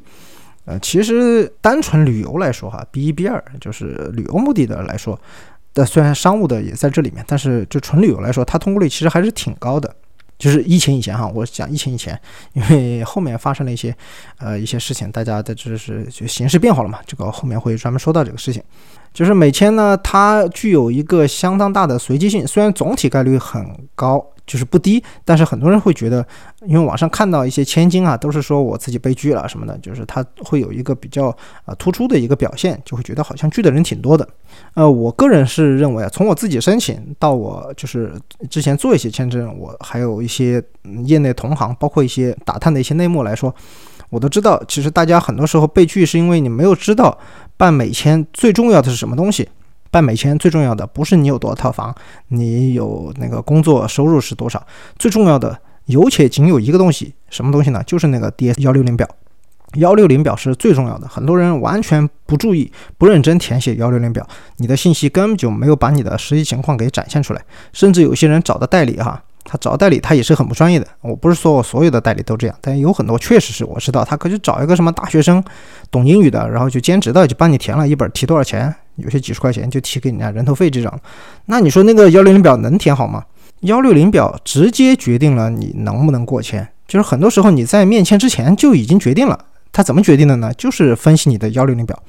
[0.66, 5.16] 呃，其实单纯旅游来说哈，B 一 B 二就是旅游目的的来说，
[5.72, 9.94] 但虽然商务的也在这里面，但是就纯旅游来说，它通过率其实还是挺高的。
[10.38, 12.20] 就是疫情以前哈，我讲疫情以前，
[12.52, 13.96] 因为后面发生了一些，
[14.38, 18.62] 呃，一些事情，大家的就是就形势变化了嘛，这个后面会专门说到这个事情。
[19.16, 24.22] 就是美签呢，它具有一个相当大的随机性，虽然总体概率很高。
[24.46, 26.24] 就是不低，但是很多人会觉得，
[26.66, 34.28] 因为网上看到一些千金啊，都是说我自己被拒了什么的，就是他会有一个比较啊突出的一个表现，就会觉得好像拒的人挺多的。
[34.74, 38.12] 呃，我个人是认为啊，从我自己申请到我就是
[38.48, 40.62] 之前做一些签证，我还有一些
[41.06, 43.52] 业内同行，包括一些打探的一些内幕来说，
[44.10, 47.18] 我都知道，其实大家很多时候被拒是因为你没有知道
[47.56, 49.48] 办美签最重要的是什么东西。
[49.90, 51.94] 办美签最重要的不是你有多少套房，
[52.28, 54.64] 你有那个工作收入是多少，
[54.98, 57.82] 最重要的有且仅有一个东西，什么东西呢？
[57.86, 59.08] 就是那个 DS 幺六零表。
[59.74, 64.26] 幺六零表是最重要的，很多人完全不注意、不认真填写幺六零表，
[64.58, 67.42] 你的信息根本就没有把你的实际情况给展现出来。
[67.72, 70.86] 甚至有些人找的代理哈，他找代理他也是很不专业的。
[71.00, 75.42] 我不是说我所有的代理都这样，但有很多确实是我知道，他可就找一个什么大学生，
[75.90, 78.74] 懂英语的，然后就兼职的就帮你填了一本，提多少钱？
[78.96, 80.92] 有些几十块钱就提给人家人头费这种。
[81.46, 83.24] 那你说那个幺六零表能填好吗？
[83.60, 89.38] 幺六零表直接决定了你能不能过签，就是很多时候你在面签之前就已经决定了。
[89.72, 90.52] 他怎么决定的呢？
[90.54, 92.02] 就是分析你的幺六零表。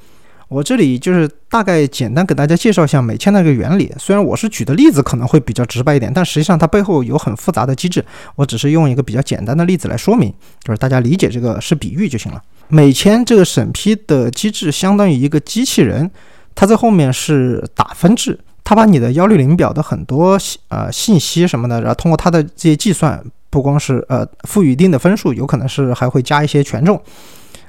[0.48, 3.92] 我这里就是大概简单给大家介绍一下美签的一个原理。
[3.98, 8.02] 虽然我是举的例子可能会比较直白一点，但实际上它背后有很复杂的机制。
[8.34, 10.32] 我只是用一个比较简单的例子来说明，
[10.64, 12.42] 就是大家理解这个是比喻就行了。
[12.68, 16.10] 美签这个审批的机制相当于一个机器人，
[16.54, 26.98] 它在后面是打分制，它把你的幺六零表的很多呃信息什么的，然后通过它的这些计算，不光是呃赋予一定的分数，有可能是还会加一些权重。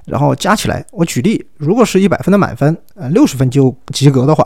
[0.10, 4.46] 然后加起来，我举例，如果是一百分的满分，呃，六十分就及格的话，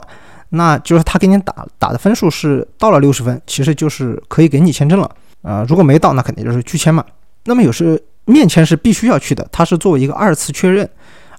[0.49, 5.09] 那就是他给你打打的分数是到了六十分，其实就是可以给你签证了。
[5.41, 7.03] 呃，如果没到，那肯定就是拒签嘛。
[7.45, 10.89] 那么有时面签是必须要去的，它是作为一个二次确认。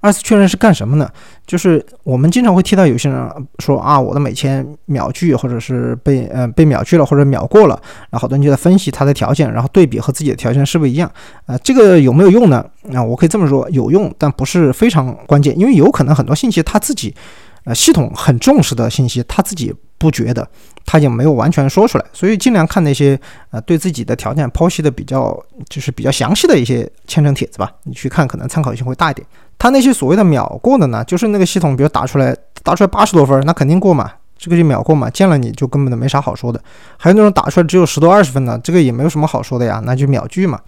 [0.05, 1.11] 二次确认是干什么呢？
[1.47, 3.27] 就是我们经常会听到有些人
[3.61, 11.11] 说啊，我的美签秒拒，或者是被呃被秒拒了，或者秒过了，然后好多人就在分析他的条件，然后对比和自己的条件是不是一样
[11.47, 11.57] 啊？
[11.65, 12.63] 这个有没有用呢？
[12.83, 17.15] 那我可以这么说，有用，但不是非常关键，因为有可能很多信息他自己。
[17.65, 20.47] 呃，系统很重视的信息，他自己不觉得，
[20.85, 23.19] 他也没有完全说出来，所以尽量看那些
[23.51, 25.35] 呃对自己的条件剖析的比较
[25.71, 29.27] 就是比较详细的一些签证帖子吧，你去看可能参考性会大一点。
[29.59, 36.61] 他那些所谓的秒过的呢，就是那个系统比如打出来打出来八十多分，那肯定过嘛，这个就秒过嘛，见了你就根本都没啥好说的。
[36.97, 40.61] 还有那种打出来只有十多二十分的，这个也没有什么好说的呀，那就秒拒嘛。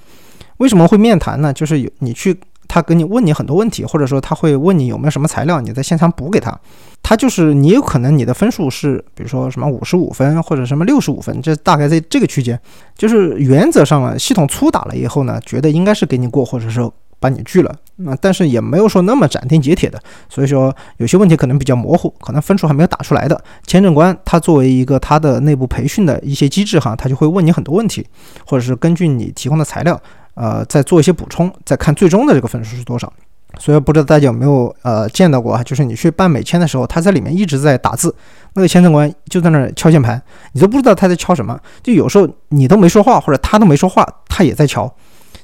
[0.58, 1.52] 为什么会面谈呢？
[1.52, 2.38] 就是有你去。
[2.68, 6.52] 他给你问你很多问题，或者说他会问你有没有什么材料，你在现场补给他。
[7.00, 12.60] 他就是你有可能你的分数是，比如说什么五十五分或者什么六十五分，这大概在这个区间。
[12.96, 17.74] 就是原则上了，系统粗打了以后呢，觉得应该是给你过，或者说把你拒了。
[17.96, 19.98] 那但是也没有说那么斩钉截铁的，
[20.28, 23.42] 所以说有些问题可能比较模糊，可能分数还没有打出来的。
[23.66, 28.06] 签证官他作为一个他的内部培训的一些机制哈，他就会问你很多问题，
[28.46, 30.00] 或者是根据你提供的材料。
[30.34, 33.10] 呃，再做一些补充，再看最终的这个分数是多少。
[33.58, 35.62] 所以不知道大家有没有呃见到过啊？
[35.62, 38.14] 就是你去办美签的时候，他在里面一直在打字，
[38.52, 41.58] 那个签证官就在那儿敲键盘，你都不知道他在敲什么。
[41.82, 44.94] 就有时候你都没说话，或者他都没说话，他也在敲。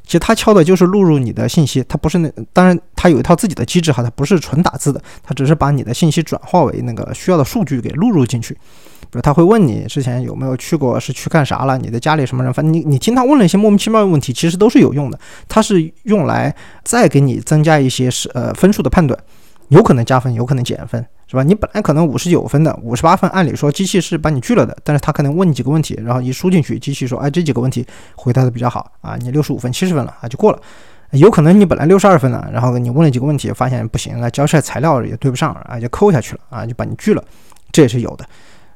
[0.05, 8.55] 其实他敲的就是录入你的信息，他不是那，当然他有一套自己的机制哈，他不是纯打字的，他只是把你的信息转化为那个需要的数据给录入进去。
[9.03, 11.77] 比如他会问你之前有没有去过，是去干啥了？
[11.79, 12.53] 你的家里什么人？
[12.53, 15.19] 反正你你听他问了一些莫名其妙的问题，其实都是有用的。
[15.49, 19.19] 他是用来再给你增加一些是呃分数的判断，
[19.69, 21.42] 有可能加分，有可能减分，是吧？
[21.42, 30.61] 你本来可能五十九分的，五十八分，按理说机器是把你拒了的，但是他可能问你几个问题，然后一输进去，机器说，哎，这几个问题回答的比较好啊，你六十五分、七十分了啊，就过了。
[31.12, 37.25] 有可能你本来六十二分呢，然后你问了几个问题，发现不行，那交出来材料也对不上啊，就扣下去了啊，就把你拒了，
[37.73, 38.27] 这也是有的。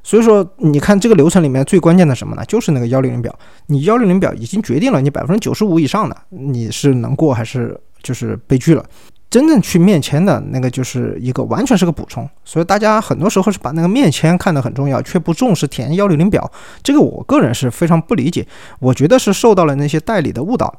[0.03, 2.45] 所以说，你看这个流程里面最关键的什么呢？
[2.47, 3.39] 就是那个幺六零表。
[3.67, 8.85] 你幺六零表已经决定了你百分之九十五以上的你是能过还是就是被拒了。
[9.29, 12.29] 真正去面签的那个就是一个完全是个补充。
[12.45, 16.51] 所以大家很多时候是把那个面签看得很重要，却不重视填幺六零表。
[16.83, 18.47] 这个我个人是非常不理解。
[18.79, 20.75] 我觉得是受到了那些代理的误导。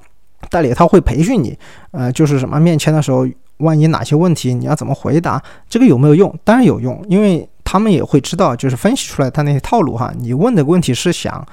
[0.50, 1.58] 代理他会培训你，
[1.92, 6.34] 呃，就是什么面签的时候，万一哪些问题你要怎么回答，这个有没有用？
[6.44, 7.48] 当然有用，因为。
[7.70, 10.10] 他们也会知道，就是分析出来他那些套路哈。
[10.18, 11.46] 你问的问题是想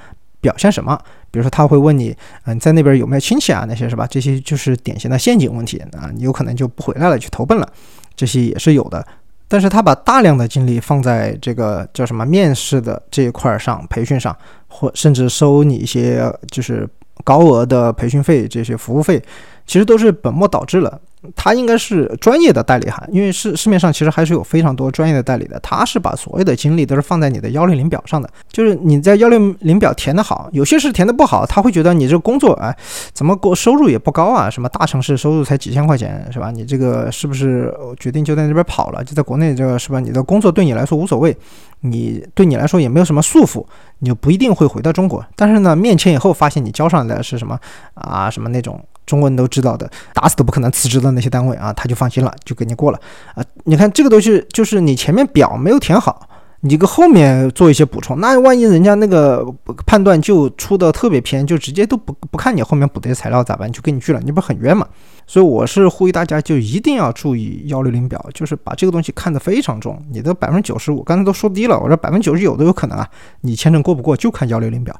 [0.44, 0.94] 表现什么？
[1.30, 3.64] 比如说他会问你，嗯，在那边有没有亲戚啊？
[3.66, 4.06] 那些是吧？
[4.06, 6.10] 这些就是典型的陷阱问题啊。
[6.14, 7.66] 你有可能就不回来了，去投奔了，
[8.14, 9.02] 这些也是有的。
[9.48, 14.36] 但是他把大量的精力放在这个叫什么面试的这一块上，培训上，
[14.68, 16.86] 或甚至收你一些就是
[17.24, 19.22] 高额的培训费，这些服务费，
[19.66, 21.00] 其实都是本末倒置了。
[21.34, 25.58] 他应该是专业的代理哈，因为市市面上其实还是有非常多专业的代理的。
[25.60, 32.76] 他是把所有的精力都是放在你的幺六零表上的，就是你在幺六零表填的好，有些是填的不好，他会觉得你这个工作哎，
[33.12, 34.48] 怎么过收入也不高啊？
[34.50, 36.50] 什么大城市收入才几千块钱是吧？
[36.50, 39.02] 你这个是不是决定就在那边跑了？
[39.04, 40.00] 就在国内这个是吧？
[40.00, 41.36] 你的工作对你来说无所谓，
[41.80, 43.64] 你对你来说也没有什么束缚，
[43.98, 45.24] 你就不一定会回到中国。
[45.36, 47.58] 但是呢，面签以后发现你交上来的是什么
[47.94, 48.28] 啊？
[48.28, 48.80] 什么那种。
[49.06, 53.00] 中国人都知道的，打死都不可能辞职的那些单位啊，他就放心了，就给你过了
[53.34, 53.44] 啊。
[53.64, 56.28] 你看这个东西，就是你前面表没有填好，
[56.60, 59.44] 你个后面做一些补充，那万一人家那个
[59.86, 63.70] 判断就出的特别偏，就直接都不不看你后面补的材料咋办？
[63.70, 64.86] 就给你拒了，你不是很冤吗？
[65.26, 69.98] 所以我是呼吁大家，就一定要注意幺六零表，就是把这个东西看得非常重。
[70.10, 73.08] 你的百分之九十五，刚才都说低了，我说百分之九十九都有可能啊，
[73.40, 74.94] 你签证过不过就看幺六零表。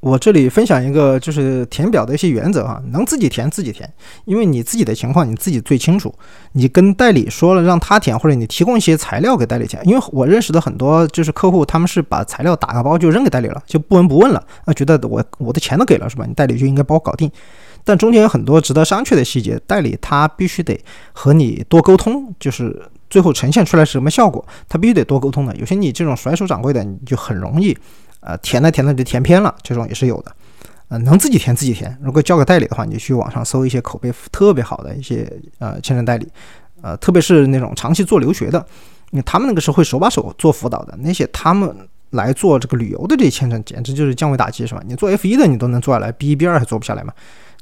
[0.00, 3.90] 我这里分享一个就是填表的一些原则啊，能自己填自己填，
[4.24, 6.14] 因为你自己的情况你自己最清楚。
[6.52, 16.24] 你跟代理说了让他填，或者你提供一些材料给代理填，因为我认识的很多就是客户，他们是把材料打个包就扔给代理了，就不闻不问了啊，觉得我我的钱都给了是吧？
[16.26, 17.30] 你代理就应该帮我搞定。
[17.82, 20.78] 但中间有很多值得商榷的细节，代理他必须得
[21.12, 25.56] 和你多沟通，就是最后呈现出来是什么效果，他必须得多沟通的。
[25.56, 27.76] 有些你这种甩手掌柜的，你就很容易。
[28.26, 30.32] 呃，填了填了就填偏了，这种也是有的。
[30.88, 31.96] 呃，能自己填自己填。
[32.02, 36.28] 如果交给代理的话，你就去网上搜一些口碑特别好的一些呃签证代理，
[36.82, 38.58] 呃，特别是那种长期做留学的，
[39.10, 40.96] 因为他们那个是会手把手做辅导的。
[41.00, 41.74] 那些他们
[42.10, 44.82] 来做这个旅游的这些签证，简直就是降维打击，是吧？
[44.86, 47.12] 你做 F 一的你都能做下来，B 一 B 二还做不下来吗？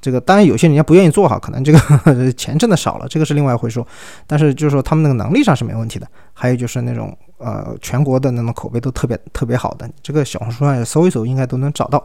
[0.01, 3.87] 这个当然有些人家不愿意做哈，可能这个 钱挣的少了，这个是另外一回说。
[4.27, 6.07] 但是就是说他们那个能力上是没问题的。
[6.35, 12.03] 还有就是那种呃全国的那种口碑都特别特别好的，这个小红书上搜一搜应该都能找到，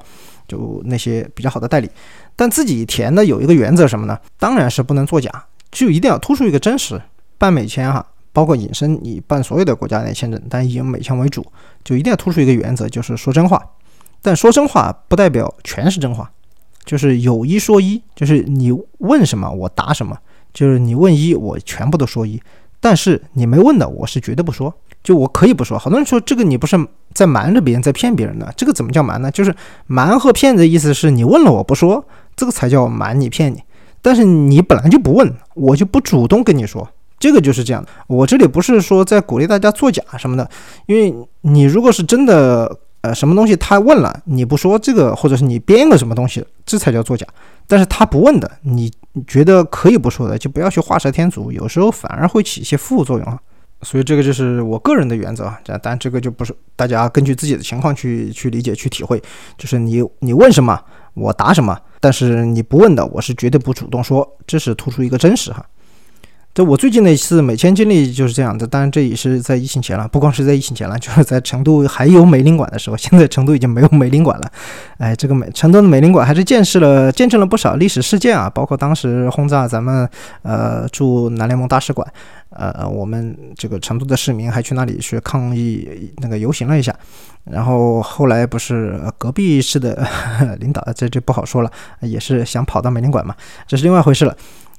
[0.48, 1.90] 就那些比较好的代理。
[2.36, 4.18] 但自己填的有一个原则什么呢？
[4.38, 5.30] 当然是不能作假，
[5.72, 7.02] 就一定要突出一个真实。
[7.38, 11.46] 办美签哈，包括隐身，你办所有的国家的签证，但以美签为主，
[11.84, 13.62] 就一定要突出一个原则，就是说真话。
[14.22, 16.30] 但说真话不代表全是真话。
[16.86, 20.18] 就是有一说一，就是你问什么我答什么，
[20.52, 22.42] 就是你问一我全部都说一，
[22.80, 24.74] 但是你没问的我是绝对不说，
[25.04, 25.78] 就我可以不说。
[25.78, 26.78] 好多人说这个你不是
[27.14, 28.48] 在瞒着别人，在骗别人呢？
[28.56, 29.32] 这个怎么叫瞒呢？
[29.32, 29.56] 就是
[29.88, 33.64] 瞒和骗的意思是你问了我不说，这个才叫瞒你骗你。
[34.02, 36.88] 但是你本来就不问，我就不主动跟你说，
[37.20, 37.90] 这个就是这样的。
[38.08, 40.50] 我这里不是说在鼓励大家作假什么的，
[40.86, 42.80] 因为你如果是真的。
[43.02, 47.26] 呃，什么东西他问了你不说这个，或者是你编个什么东西，这才叫作假。
[47.66, 48.92] 但是他不问的，你
[49.26, 53.40] 觉得可以不说的，就不要去画蛇添足，有时候反而会起一些副作用啊。
[53.82, 55.60] 所以这个就是我个人的原则啊。
[55.82, 59.22] 但这个就不是大家根据自己的情况去去理解去体会，
[59.58, 60.80] 就是你你问什么
[61.14, 65.66] 我答什么，但是你不问的，我是绝对不主动说，这是突出一个真实哈。
[66.52, 74.52] 这我最近的一次美签经历就是这样的，当然这也是在疫情前了，不光是在疫情前了， 就是在成都还有美领馆的时候，现在成都已经没有美领馆了。
[74.98, 80.10] 哎，这个美成都的美领馆还是见识了见证了不少历史事件啊，包括当时轰炸咱们
[80.42, 82.12] 呃驻南联盟大使馆，
[82.50, 86.94] 呃，我们这个成都的市民还去那里去抗议那个游行了一下，
[87.44, 90.08] 然后后来不是隔壁市的
[90.60, 91.72] 领导，这就不好说了，
[92.02, 93.36] 也是想跑到美领馆嘛，
[93.68, 94.36] 这是另外一回事了。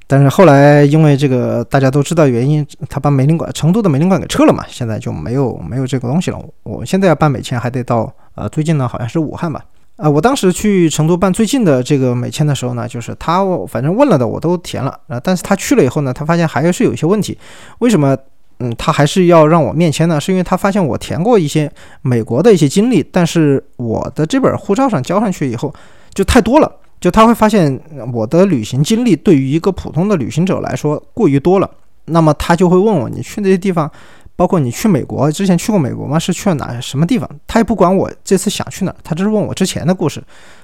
[0.07, 6.45] 但是后来因为这个大家都知道原因，他把美领馆成都的美领馆给撤了嘛，现在就没有没有这个东西了。
[6.63, 9.63] 我现在要办美签还得到呃最近呢好像是武汉吧，
[10.01, 17.37] 啊我当时去成都办最近的这个美签的时候呢，就是他反正问了的我都填了啊，但是他去了以后呢，他发现还是有一些问题，
[17.77, 18.17] 为什么
[18.59, 20.19] 嗯他还是要让我面签呢？
[20.19, 21.71] 是因为他发现我填过一些
[22.01, 25.71] 美国的一些经历，但是我的这本护照上交上去以后
[26.15, 26.71] 就太多了。
[26.99, 27.79] 就他会发现
[28.13, 31.69] 我的旅行经历对于一个普通的旅行者来说过于多了，
[32.05, 33.91] 那么他就会问我，你去那些地方，
[34.41, 36.17] 包括你去美国之前去过美国吗？
[36.17, 37.29] 是去了哪什么地方？
[37.45, 40.19] 他也不管我这次想去哪，他只是问我之前的故事。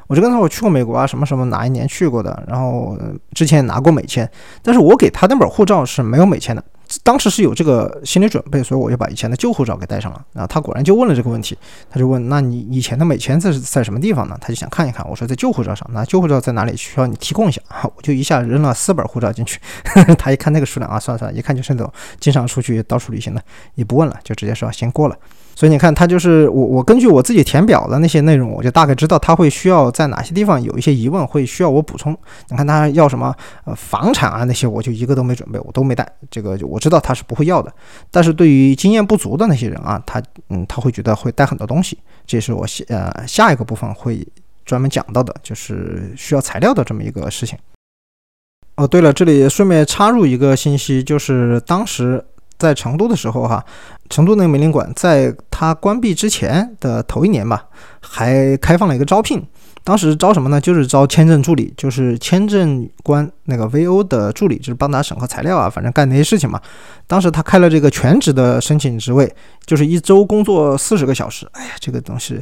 [0.08, 2.98] 我就跟他说我去过美国啊，什么什么哪一年去过的，然后
[3.36, 4.28] 之前也拿过美签，
[4.64, 6.64] 但是我给他那本护照是没有美签的。
[7.04, 10.26] 当时是有这个心理准备，所以我就把以前的旧护照给带上了。
[10.34, 11.58] 然后他果然就问了这个问题，
[11.90, 14.38] 他就问：那你以前的美签在在什么地方呢？
[14.40, 15.08] 他就想看一看。
[15.10, 15.88] 我说在旧护照上。
[15.94, 16.76] 那旧护照在哪里？
[16.78, 17.62] 需要你提供一下。
[17.96, 19.60] 我就一下扔了四本护照进去。
[20.18, 23.42] 他一看那个数量啊，算了算了，一看就是那种经常出去到处旅行的，
[23.76, 25.18] 也不问了，就直接说先过了。
[25.58, 32.16] 所以你看，他就是我，我根据我自己填表的那些内容，我就大概知道他会需要在哪些地方有一些疑问，会需要我补充。
[32.50, 33.36] 你看他要什么
[33.66, 36.08] 呃房产啊那些，我就一个都没准备，我都没带。
[36.30, 37.74] 这个我知道他是不会要的。
[38.12, 41.98] 但是对于经验不足的那些人啊，他嗯他会觉得会带很多东西。
[42.28, 44.24] 这是我下呃下一个部分会
[44.64, 47.58] 专门讲到的，就是需要材料的这么一个事情。
[48.76, 52.24] 哦，对了，这里顺便插入一个信息，就是当时。
[52.58, 53.64] 在成都的时候，哈，
[54.10, 57.66] 成都那个美领馆在它关闭之前的头一年吧，
[58.00, 59.44] 还开放了一个招聘。
[59.84, 60.60] 当时招什么呢？
[60.60, 66.60] 就是招签证助理，就是签证官那个 VO 的助理，就是帮他审核材料啊，反正干那些事情嘛。
[67.08, 69.34] 当时他开了这个全职的申请职位，
[69.66, 71.48] 就是一周工作四十个小时。
[71.54, 72.38] 哎呀，这个东西，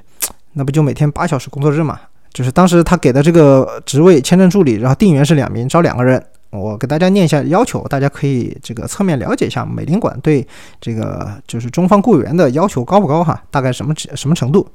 [0.54, 2.00] 那不就每天八小时工作日嘛？
[2.34, 6.26] 就是当时他给的这个职位，签证助理，然后定员是两名，招两个人。
[6.58, 10.46] 我给大家念一下要求，大家可以这个侧面了解一下美领馆对
[10.80, 13.44] 这个就是中方雇员的要求高不高哈？
[13.52, 14.68] 大概什么什么程度？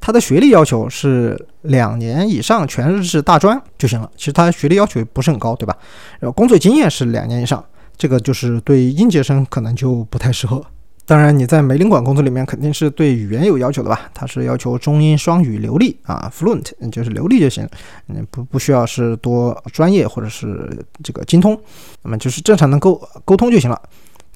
[0.00, 4.10] 他的学历要求是两年以上全日制大专就行了。
[4.16, 5.74] 其实他学历要求不是很高，对吧？
[6.20, 7.64] 然后工作经验是两年以上，
[7.96, 10.62] 这个就是对应届生可能就不太适合。
[11.06, 14.08] 当然，你在美领馆工作里面肯定是对语言有要求的吧？
[14.14, 17.68] 他是要求中英双语流利啊，fluent，就是流利就行，
[18.08, 20.66] 嗯，不不需要是多专业或者是
[21.02, 21.60] 这个精通，
[22.02, 23.78] 那么就是正常能沟沟通就行了。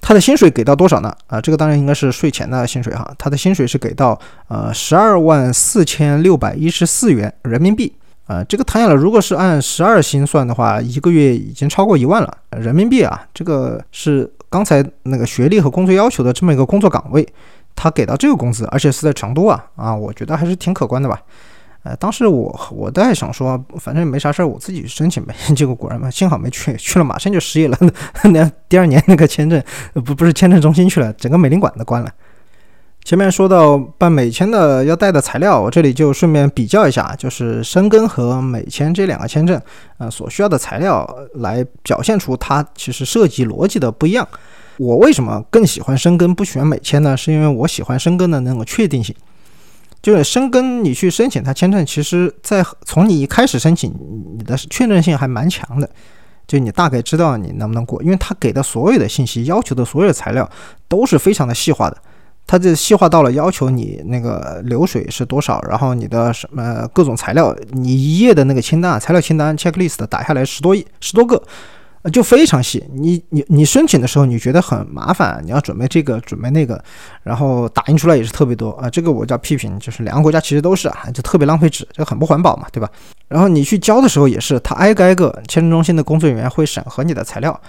[0.03, 1.11] 他的薪水给到多少呢？
[1.27, 3.11] 啊，这个当然应该是税前的薪水哈。
[3.17, 7.91] 他的薪水是给到呃十二万四千六百一十四元人民币
[8.27, 8.45] 啊。
[8.45, 13.27] 这个谈下来，如果是按十二薪算的话，一个月已经超过一万了人民币啊。
[13.33, 14.31] 这个是。
[14.51, 17.27] 刚才那个学历和工作要求的这么一个工作岗位，
[17.75, 21.21] 他给到这个工资，而且是在成都啊啊，我觉得还是挺可观的吧。
[21.85, 25.35] 呃，当时我我在想说，反正没啥事儿，我自己申请呗。
[25.55, 27.79] 结果果然嘛，幸好没去，去了马上就失业了。
[28.25, 29.63] 那第二年那个签证
[29.95, 32.11] 不不是签证中心去了，整个美领馆都关了。
[33.09, 39.59] 前面说到办美签的要带的材料，我这里就顺便比较一下，就是申根和美签这两个签证，
[39.97, 44.29] 呃，所需要的材料来表现出它其实设计逻辑的不一样。
[44.77, 47.17] 我为什么更喜欢申根不喜欢美签呢？
[47.17, 49.17] 是因为我喜欢申根的那种确定性，
[50.03, 53.91] 就是申根你去申请它签证，其实在从你一开始申请，
[54.37, 55.89] 你的确认性还蛮强的，
[56.47, 60.47] 就你大概知道你能不能过，因为他给的所有的信息、要求的所有材料
[60.87, 61.97] 都是非常的细化的。
[62.49, 71.41] 它就细化到了要求你那个流水是多少，然后你的什么各种材料，你一页的那个清单材料清单 checklist 打下来十多页十多个。
[72.13, 76.83] 就非常细，你你你申请的时候你觉得很麻烦，你要准备这个准备那个，
[77.25, 82.89] 然后打印出来也是特别多啊，这个我叫批评，就是两个国家其实都是啊，就特别浪费纸，这很不环保嘛，对吧？
[83.27, 87.61] 然后你去交的时候也是，他挨个挨个签证中心的工作人员会审核你的材料，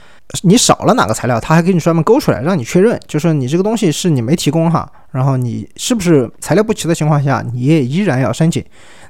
[0.44, 8.64] 你少了哪个材料，他还给你专门勾出来让你确认，就是你这个东西是你没提供哈，然后你是不是材料不齐的情况下，你也依然要申请。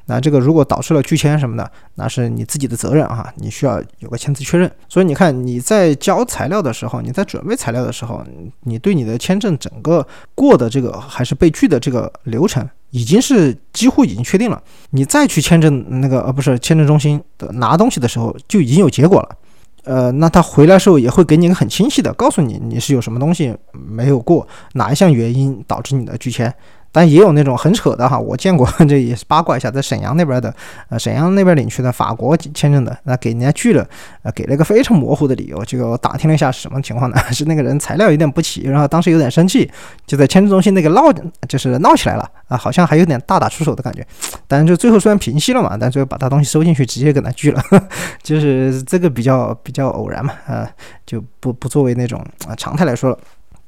[0.09, 4.69] 那这个如果导致了拒签什么的，那是你自己的责任啊，你需要有个签字确认。
[4.87, 8.25] 所以你看你在交材料的时候，你在准备材料的时候，
[8.61, 14.59] 你对你的签证整个过的这个还是被拒的这个流程，已经是几乎已经确定了。
[14.89, 19.37] 你再去签证那个呃不是签证中心的拿东西的时候，就已经有结果了。
[19.83, 26.53] 呃，那他回来时候也会给你一个很清晰的告诉你你是有什么东西没有过，哪一项原因导致你的拒签。
[26.91, 30.53] 但也有那种很扯的哈，我见过， 这也是八卦一下，在沈阳那边的，
[30.89, 33.87] 呃，沈阳那边领区的法国签证的，那给人家拒了，
[34.23, 35.63] 呃，给了一个非常模糊的理由。
[35.65, 37.17] 这个我打听了一下是什么情况呢？
[37.31, 39.69] 是那个人材料有点不齐，然后当时有点生气，
[40.07, 41.13] 就在签证中心那个闹，
[41.47, 44.05] 就是闹起来了啊，好像还有点大打出手的感觉。
[44.47, 47.61] 但是就最后虽然平息了嘛，但最后把他东西收进去，直接给他拒了，
[48.23, 50.67] 就是这个比较比较偶然嘛，啊，
[51.05, 53.17] 就不不作为那种啊常态来说了。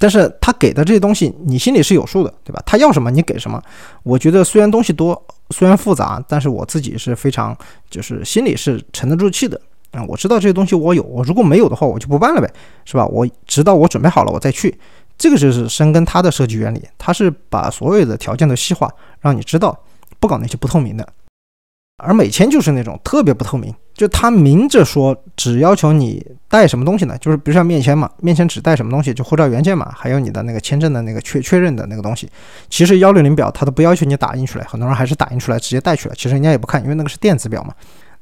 [0.01, 2.59] 但是他给的这些东西，你心里是有数的，对吧？
[2.65, 3.61] 他要什么你给什么。
[4.01, 7.55] 我觉得虽然东西多，虽然复杂，但是我自己是非常，
[7.87, 10.03] 就是心里是沉得住气的啊。
[10.07, 12.51] 我知道这些东西我有，我如果没有的话，我就不办了呗，
[12.83, 13.05] 是吧？
[13.05, 14.75] 我直到我准备好了我再去。
[15.19, 19.77] 这个就是深耕它的设计原理，它是把所有的条件都细化，让你知道，
[20.19, 21.07] 不搞那些不透明的。
[21.97, 27.15] 而美签就是那种特别不透明，就他明着说只要求你带什么东西呢？
[27.19, 29.13] 就是比如像面签嘛，面签只带什么东西？
[29.13, 32.27] 就护照原件嘛，还有你的那个签证的那个确确认的那个东西。
[32.69, 36.15] 其实幺六零表他都不要求你打印出来，很多人还是打印出来直接带去了。
[36.15, 37.73] 其实人家也不看，因为那个是电子表嘛。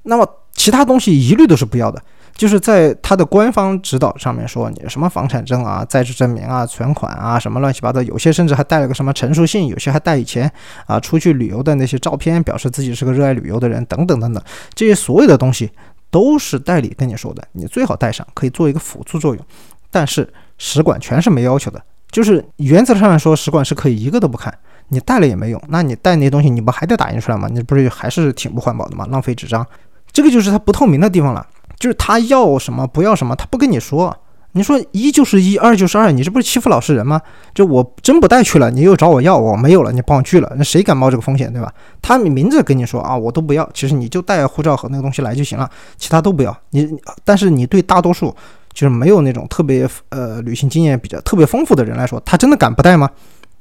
[0.03, 2.01] 那么其他东西一律都是不要的。
[2.39, 10.49] 就是在他的官方指导上面说，你什么房产证啊、在职证明啊、存款啊，什么乱七八糟，有些甚至还带了个什么陈述信，有些还带以前
[10.85, 14.41] 啊出去旅游的那些照片，表示自己是个热爱旅游的人，等等等等，
[14.73, 15.69] 这些所有的东西
[16.09, 19.45] 都是代理跟你说的，你最好带上，可以做一个辅助作用。
[19.91, 20.25] 但是
[20.57, 25.61] 使馆全是没要求的，就是原则上来说，使馆是可以一个都不看，你带了也没用。
[25.67, 27.49] 那你带那东西，你不还得打印出来吗？
[27.51, 29.05] 你不是还是挺不环保的吗？
[29.11, 29.67] 浪费纸张，
[30.13, 31.45] 这个就是它不透明的地方了。
[31.79, 34.15] 就是他要什么不要什么，他不跟你说。
[34.53, 37.21] 你说一就是一，二就是二，你这不是欺负老实人吗？
[37.53, 41.71] 就我真不带去了，你又找我要，我没有了，你帮我拒了，那谁敢冒这个风险，对吧？
[42.01, 46.57] 他明着跟你说啊，我都不要，其实你就带护照和那个东西来就行了，其他都不要。
[46.71, 46.89] 你
[47.23, 48.35] 但是你对大多数
[48.73, 53.07] 就是没有那种特别呃旅行经验比较特别丰富的人来说，他真的敢不带吗？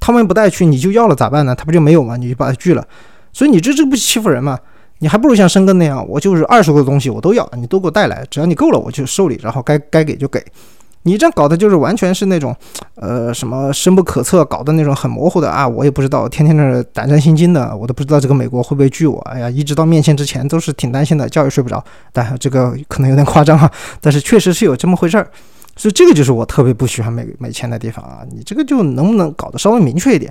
[0.01, 1.55] 他们不带去，你就要了咋办呢？
[1.55, 2.17] 他不就没有吗？
[2.17, 2.83] 你就把他拒了，
[3.31, 4.59] 所以你这这不欺负人吗？
[4.99, 10.45] 你还不如像申根那样，我就是二十个东西我都要，你都给我带来，只要你够了我就受理，然后该该给就给。
[11.05, 12.55] 你这样搞的就是完全是那种，
[12.97, 19.19] 呃，什么深不可测，搞的那种很模糊的啊，我也不知道，天天的胆战心惊的，我都不知道这个美国会不会拒我。
[19.21, 21.83] 哎呀，一直到面签之前都是挺担心的，觉也睡不着。
[22.13, 23.71] 但这个可能有点夸张啊，
[24.01, 25.31] 但是确实是有这么回事儿。
[25.77, 30.31] 所以这个就是我特别不喜欢美美签的地方啊，你这个就能不能搞得稍微明确一点？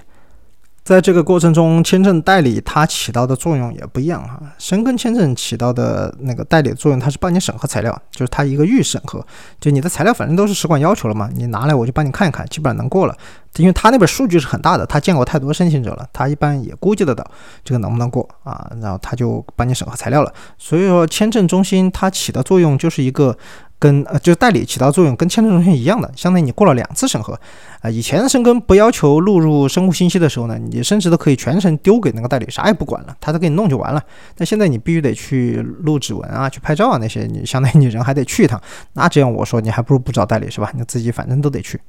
[0.87, 4.41] 在这个过程中，签证代理它起到的作用也不一样哈。
[4.57, 9.21] 申根签证起到的那个代理作用，它是帮你审核材料，就是它一个预审核，
[9.59, 13.13] 就你的材料反正都是使馆要求了嘛，你拿来我就帮你看一看，基本上能过了。
[13.57, 17.21] 因为他那边数据是很大的，他见过太多申请者了，他一般也估计得到
[17.65, 20.31] 这个能不能过啊，然后他就帮你审核材料了。
[20.57, 23.37] 所以说，签证中心它起的作用就是一个。
[23.79, 27.39] 跟呃，就代理起到作用，跟签证中心一样的，相当于你过了两次审核，
[27.81, 34.03] 啊，以前申根不要求录入生物信息的时候呢，你甚至都可以全程丢给那个代理，啥也不管了，他都给你弄就完了。
[34.35, 38.59] 但现在你必须得去录指纹啊，去拍照啊那些，你相当于你人还得去一趟，
[38.93, 40.71] 那这样我说你还不如不找代理是吧？
[40.73, 41.79] 你自己反正都得去。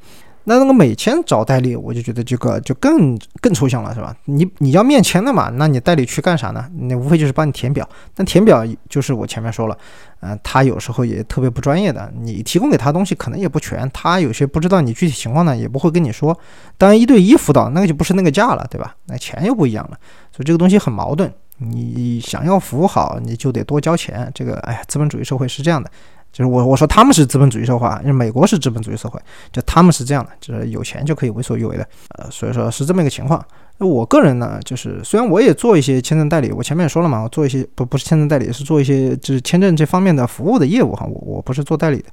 [0.45, 4.17] 那那个美签找代理，我就觉得这个就更更抽象了，是吧？
[4.25, 6.67] 你你要面签的嘛，那你代理去干啥呢？
[6.75, 9.77] 那无非就是帮你填表，但填表就是我前面说了，
[10.21, 16.39] 嗯，他有时候也特别不专业的，你提供给他东西可能也不全，他有些不知道你具体情况呢，也不会跟你说。
[16.79, 18.95] 当然一对一辅导那个就不是那个价了，对吧？
[19.07, 19.99] 那钱又不一样了，
[20.33, 21.31] 所以这个东西很矛盾。
[21.61, 24.31] 你想要服务好，你就得多交钱。
[24.33, 25.91] 这个哎呀，资本主义社会是这样的。
[26.33, 29.21] 就是我我说他们是资本主义社会，因为美国是资本主义社会，
[29.53, 33.45] 就他们是这样的，就是有钱就可以为所欲为的，呃，所以说是这么一个情况。
[33.79, 42.07] 那我个人呢，就是虽然我也做一些签证代理，我前面也说了嘛，我做一些不不是签证代理，是做一些就是签证这方面的服务的业务哈，我我不是做代理的，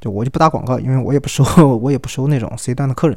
[0.00, 1.44] 就我就不打广告，因为我也不收
[1.78, 3.16] 我也不收那种 C 端的客人，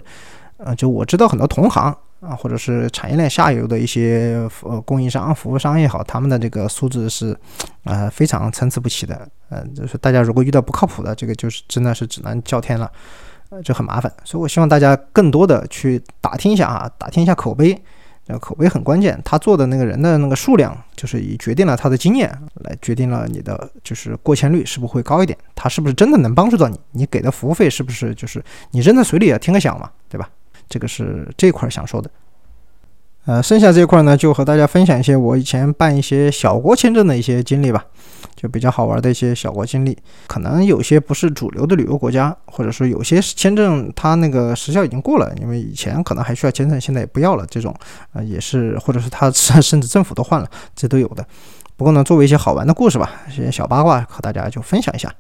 [0.58, 1.96] 呃，就我知道很多同行。
[2.22, 7.36] 啊，或者是产业链下游的一些呃供应商、服务商也好，他们的这个素质是，
[7.84, 9.28] 呃，非常参差不齐的。
[9.50, 12.90] 嗯，就是大家如果遇到不靠谱的，这个就是真的是只能叫天了，
[13.50, 14.12] 呃，就很麻烦。
[14.24, 17.74] 所以我希望大家更多的去打听一下啊，打听一下口碑，
[18.24, 19.20] 这个口碑很关键。
[19.26, 22.32] 他做的那个人的那个数量，就是以决定了他的经验，
[22.64, 30.30] 来决定了你的就是过签率是不是会高一点，他是不是真的能帮助到你，你给的服务费是不是就是你扔在水里也，听个响嘛，对吧？
[30.72, 32.10] 这个是这块想说的，
[33.26, 37.86] 呃，剩下这块呢，就和大家分享一些我以前办一些小国签证的一些经历吧，
[38.38, 39.98] 就比较好玩的一些小国经历。
[40.28, 47.46] 可能有些不是主流的旅游国家，或者说有些签证它那个时效已经过了，因为以前可能还需要签证，现在也不要了。
[47.50, 47.76] 这种
[48.14, 51.26] 啊，也是，或者是它甚至政府都换了，这都有的。
[51.76, 55.14] 不过呢，作为一些好玩的故事吧，一些小八卦和大家就分享一下。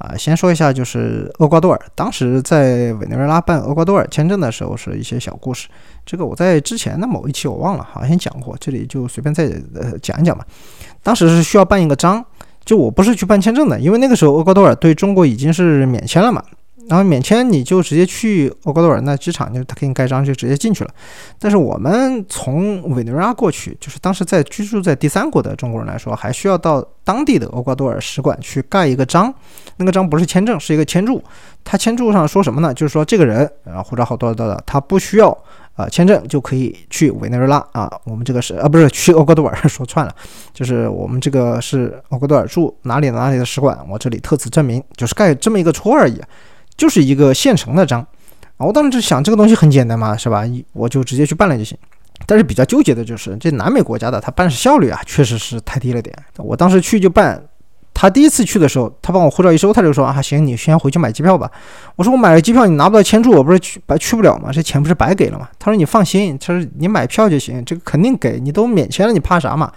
[0.00, 5.68] 啊，先说一下，就是厄瓜多尔，当时在委内瑞拉办厄瓜多尔签证的时候，是一些小故事。
[6.06, 9.44] 这个我在之前的某一期我忘了，好像讲过，这里就随便再
[9.74, 10.42] 呃讲一讲吧。
[11.02, 12.24] 当时是需要办一个章，
[12.64, 16.42] 就我不是去办签证的，因为那个时候厄瓜多尔对中国已经是免签了嘛。
[16.90, 20.90] 然后免签你就直接去厄瓜多尔那机场，就他给你盖章就直接进去了。
[21.38, 29.32] 但是我们从委内瑞拉过去，就是当时在居住在第三国的中国人来说，还需要到当地的厄瓜多尔使馆去盖一个章。
[29.76, 31.22] 那个章不是签证，是一个签注。
[31.62, 32.74] 他签注上说什么呢？
[32.74, 35.30] 就是说这个人啊护照号多少多少，他不需要
[35.76, 37.88] 啊签证就可以去委内瑞拉啊。
[38.02, 40.12] 我们这个是啊不是去厄瓜多尔说串了，
[40.52, 46.20] 就是我们这个是厄瓜多尔驻哪里哪里的使馆，我这里特此证明，就是盖这么一个戳而已。
[46.80, 48.00] 就是一个现成的章
[48.56, 48.64] 啊！
[48.64, 50.44] 我当时就想，这个东西很简单嘛，是吧？
[50.72, 51.76] 我就直接去办了就行。
[52.24, 56.16] 但是比较纠结的就是，这南美国家的他办事效率啊，确实是太低了点。
[56.38, 57.38] 我当时去就办，
[57.92, 61.50] 他第一次去的时候，他帮我护照一收，他就说啊，行，你先回去买机票吧。
[61.96, 64.48] 我说我买了机票，你拿不到签注，我不是去白去不了吗？
[64.50, 65.46] 这钱不是白给了吗？
[65.58, 69.70] 他说你放心，他说你买票就行，这个肯定给你都免签了，你怕啥嘛？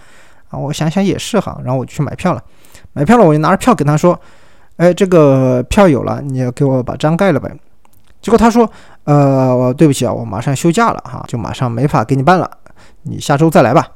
[0.48, 2.42] 啊，我想想也是哈，然后我就去买票了。
[2.92, 4.18] 买票了，我就拿着票给他说。
[4.76, 7.50] 哎，这个票有了，你要给我把章盖了呗。
[8.20, 8.68] 结果他说，
[9.04, 12.50] 呃，对不起啊，我马上休假了哈，就马上没法给你办了，
[13.02, 13.86] 你下周再来吧。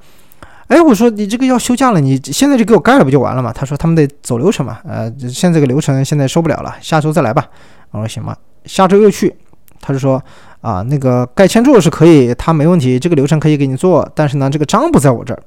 [0.68, 3.52] 哎，我说你这个要休假了，你现在就给我盖了不就完了嘛？
[3.52, 7.46] 他说他们得走流程嘛，呃，现在这个流程现在收不了了，下周再来吧。
[7.90, 9.34] 我说行吧，下周又去，
[9.80, 10.22] 他就说
[10.60, 15.42] 啊，那个盖签注是可以，他没问题，这个流程可以给你做，但是呢，这个章不在我这儿。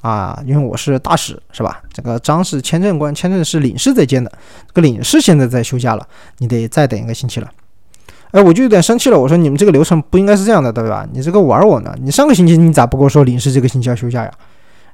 [0.00, 1.82] 啊，因为我是大使，是吧？
[1.92, 4.30] 这个章是签证官，签证是领事在签的。
[4.66, 6.06] 这个领事现在在休假了，
[6.38, 7.48] 你得再等一个星期了。
[8.30, 9.18] 哎，我就有点生气了。
[9.18, 11.06] 我说你们这个流程不应该是这样的，对吧？
[11.12, 11.94] 你这个玩我呢？
[12.00, 14.30] 你上个星期你咋不跟我说领事这个星期要休假呀？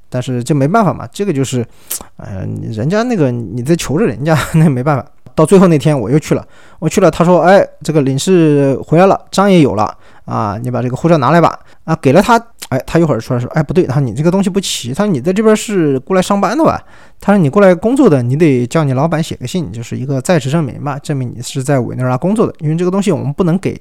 [0.09, 1.67] 但是这没办法嘛，这个就是，
[2.17, 5.05] 呃，人家那个你在求着人家， 那没办法。
[5.35, 6.43] 到最后那天我又去了，
[6.79, 9.95] 我去了，他说，哎，这个领事回来了，章也有了。
[10.27, 11.59] 啊，你把这个护照拿来吧。
[11.85, 12.37] 啊，给了他，
[12.69, 16.79] 哎，他一会儿出来说，哎，不对，他说你这个东西不齐，他说你在这边是过来上班的吧？
[17.19, 23.81] 他说你过来工作的，你得叫你老板写个信，就是一个在职证明吧，证明你是在委内瑞拉工作的，因为这个东西我们不能给。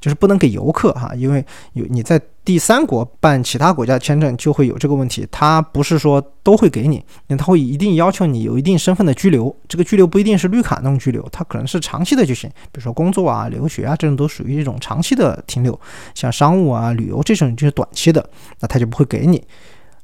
[0.00, 15.78] 就是不能给游客哈，因为有你在第三国办其他国家签证就会有这个问题，他不是说都会给你，那他会一定要求你有一定身份的居留，这个居留不一定是绿卡那种居留，它可能是长期的就行，比如说工作啊、留学啊这种都属于一种长期的停留，
[16.14, 18.28] 像商务啊、旅游这种就是短期的，
[18.60, 19.42] 那他就不会给你。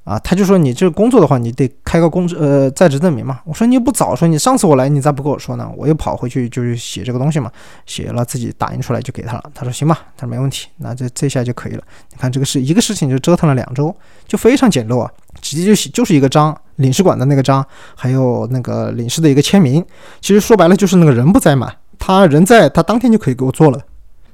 [0.05, 3.40] 啊，他就说你这个工作的话，你得开个工呃在职证明嘛。
[3.44, 5.70] 我说你又不早说，你上次我来你咋不跟我说呢？
[5.76, 7.50] 我又跑回去就是写这个东西嘛，
[7.86, 9.44] 写了自己打印出来就给他了。
[9.55, 11.82] 他说行吧，他说没问题，那这这下就可以了。
[12.11, 13.94] 你看这个是一个事情就折腾了两周，
[14.26, 15.09] 就非常简陋啊，
[15.40, 19.84] 直接就写就是一个章，领事馆的那个章，还有那个领事的一个签名。
[20.20, 23.78] 其实说白了就是那个人不在嘛，他人在，他当天就可以给我做了。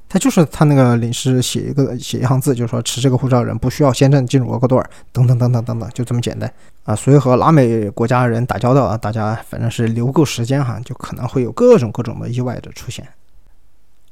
[0.09, 6.51] 他就是他那个领事写一个写一行字，就是说持这个护照人不需要签证进入厄瓜多尔，等等等等等等，就这么简单
[6.83, 6.95] 啊。
[6.95, 13.07] 所以和拉美国家人打交道啊，大家反正是留够时间哈，就可能会有各种各种的意外的出现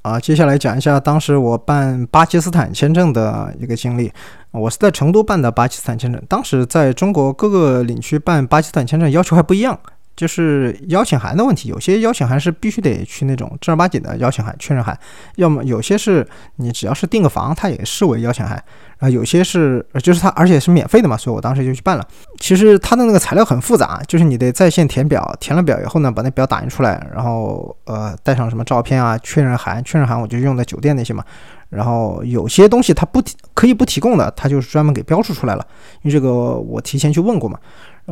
[0.04, 0.20] 啊。
[0.20, 4.14] 接下来讲一下当时我办巴基斯坦签证的一个经历。
[4.52, 9.78] 我是在成都办的巴基斯坦签证，当时在中国各个领区办巴基斯坦签证要求还不一样。
[10.18, 14.98] 就是邀请函的问题，有些邀请函是必须得去那种正儿八经的邀请函确认函，
[15.36, 18.62] 要么有些是你只要是订个房，它也视为邀请函
[18.98, 19.08] 啊。
[19.08, 22.04] 有些是就是它，而且是免费的嘛，所以我当时就去办了。
[22.40, 25.62] 其实它的那个材料很复杂，就是你得在线填表，填了。
[25.68, 31.22] 表以后呢，把那表打印出来，然后呃带上什么照片啊，确认函，确认函我就用在酒店那些嘛。
[31.70, 35.68] 然后有些东西它不提可以不提供的，它就是专门给标注出来了，
[36.04, 37.60] 因为这个我提前去问过嘛。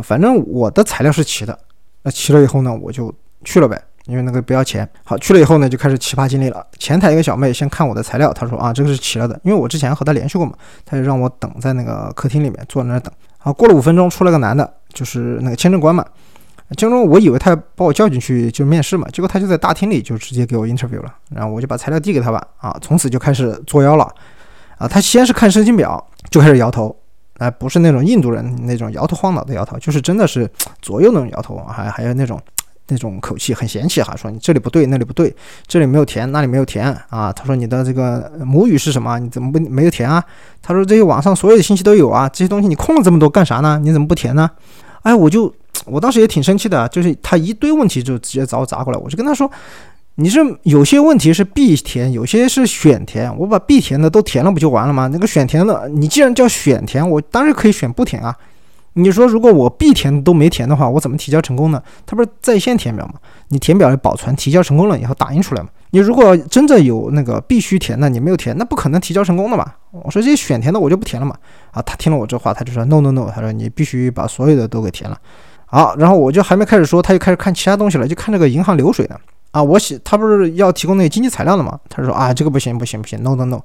[0.04, 1.58] 反正我的材料是齐的。
[2.06, 3.12] 那齐了以后呢，我就
[3.44, 4.88] 去了呗，因为那个不要钱。
[5.04, 6.64] 好，去了以后呢，就开始奇葩经历了。
[6.78, 10.54] 前台一个小妹先看我的材料，她说啊，这个是齐了的，因为我之前和她联系过嘛，
[10.86, 13.12] 她就让我等在那个客厅里面坐在那等。
[13.40, 16.06] 好，过了五分钟，出来个男的，就是那个签证官嘛。
[16.78, 21.12] 签证官，我以为他把我叫进去就面试嘛，结果他就在大厅里就直接给我 interview 了。
[21.32, 24.08] 然后我就把材料递给他吧，啊，从此就开始作妖了。
[24.78, 26.96] 啊，他先是看申请表，就开始摇头。
[27.38, 30.50] 哎，不是那种印度人那种摇头晃脑的摇头，就是真的是
[30.82, 32.40] 左右那种摇头，还还有那种
[32.88, 35.36] 那种口气很嫌弃哈，说你这里不对，那里不对，
[35.68, 37.34] 这里没有填，那里没有填啊。
[37.34, 39.20] 他说你的这个母语是什么？
[39.20, 40.24] 你怎么不没有填啊？
[40.62, 43.80] 他说这些网上所有的信息都有啊，这些东西你空了这么多干啥呢？
[43.84, 44.50] 你怎么不填呢？
[45.02, 45.54] 哎，我就
[45.86, 49.52] 我当时也挺生气的，就是他一堆问题就直接找我砸过来，我就跟他说。
[50.18, 53.38] 你是有些问题是必填，有些是选填。
[53.38, 55.10] 我把必填的都填了，不就完了吗？
[55.12, 58.34] 那个选填的，你既然叫选填，我当然可以选不填啊。
[58.94, 61.84] 你说如果我必填都没填的话，我怎么提交成功呢？
[62.06, 63.16] 它不是在线填表吗？
[63.50, 65.68] 你填表保存，提交成功了以后打印出来嘛。
[65.90, 69.70] 你如果真的有那个必须填的，你没有填，那不可能提交成功的嘛。
[69.92, 71.36] 我说这些选填的我就不填了嘛。
[71.72, 75.18] 啊，他听了我这话，他就说 no no no，他说你必须把所有的都给填了。
[75.66, 79.20] 好，然后我就还没开始说，他就开始看其他东西了，就看这个银行流水的。
[79.56, 81.80] 啊，我写他不是要提供那个经济材料的吗？
[81.88, 83.62] 他说啊，这个不行不行不行，no no no，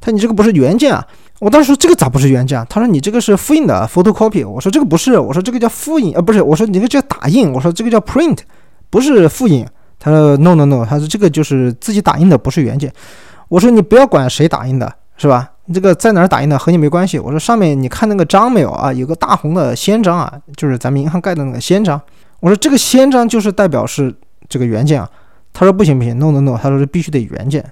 [0.00, 1.06] 他你这个不是原件啊？
[1.38, 2.58] 我当时说这个咋不是原件？
[2.58, 4.48] 啊他说你这个是复印的 photocopy。
[4.48, 8.38] 我说这个不是，我说这个叫复印，呃不是，我说你这个叫打印，我说这个叫 print，
[8.88, 9.66] 不是复印。
[9.98, 12.90] 他说 no no no，他说这个就是自己打印的，不是原件。
[13.48, 15.50] 我说你不要管谁打印的，是吧？
[15.66, 17.18] 你这个在哪儿打印的和你没关系。
[17.18, 18.90] 我说上面你看那个章没有啊？
[18.90, 22.00] 有个大红的先章啊，就是咱们银行盖的那个先章。
[22.40, 24.14] 我说这个先章就是代表是
[24.48, 25.10] 这个原件啊。
[25.54, 27.64] 他说不行不行，no no no，他说是必须得原件，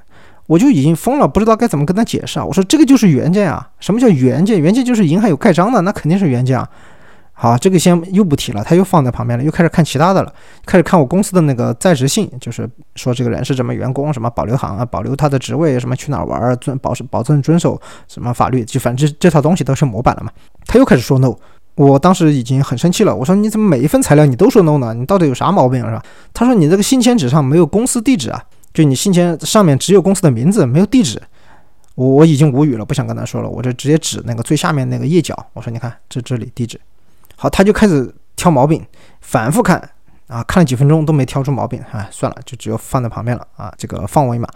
[0.46, 2.44] 我就已经疯了，不知道该怎么跟他解释啊。
[2.44, 4.60] 我说这个就是原件啊，什么叫原件？
[4.60, 6.66] 原件就是银行有盖章的，那肯定是原件啊。
[7.32, 10.32] 好，这个先又不提了，他又放在旁边了，又开始看其他的了，
[10.64, 20.30] 开始看我公司的那个在职信，就是说这个人是什么员工，什么保留行啊，保留他的职位，什么去哪儿玩，遵保保证遵守什么法律，就反正这这套东西都是模板了嘛。
[20.66, 21.34] 他又开始说 no。
[21.74, 24.92] 我当时已经很生气了，我说你怎么每一份材料你都说 no 呢？
[24.92, 26.02] 你到底有啥毛病是吧？
[26.34, 28.42] 他说你这个信签纸上没有公司地址啊，
[28.74, 31.20] 就你信签上面只有公司的名字没有地址。
[31.94, 36.80] 我我已经无语了，不想跟他说了，我就直接指那个最下面那个页角，我说你看这这里地址。
[37.36, 38.84] 好，他就开始挑毛病，
[39.20, 39.76] 反复看
[40.26, 44.48] 啊，看了几分钟都没挑出毛病，哎，算了，就只有放在旁边了啊，这个放我一马。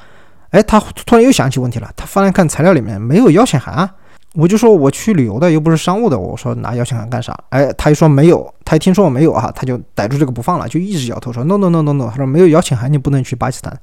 [0.51, 3.95] 哎，他突然又想起问题了，他翻来看材料里面没有邀请函啊。
[4.37, 6.19] 我就说我去旅游的，又不是商务的。
[6.19, 7.35] 我说拿邀请函干啥？
[7.49, 12.09] 哎，他一说没有，他一听说我没有哈，他就逮住这个不放了，就一直摇头说 no no no no no。
[12.11, 13.75] 他说没有邀请函，你不能去巴基斯坦。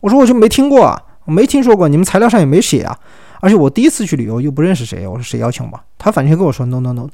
[0.00, 2.96] 我说我就没听过啊，我没听说过，你们材料上也没写啊。
[3.40, 5.80] 而且我第一次去旅游又不认识谁，我说谁邀请我？
[5.98, 7.06] 他反正跟我说 no no no。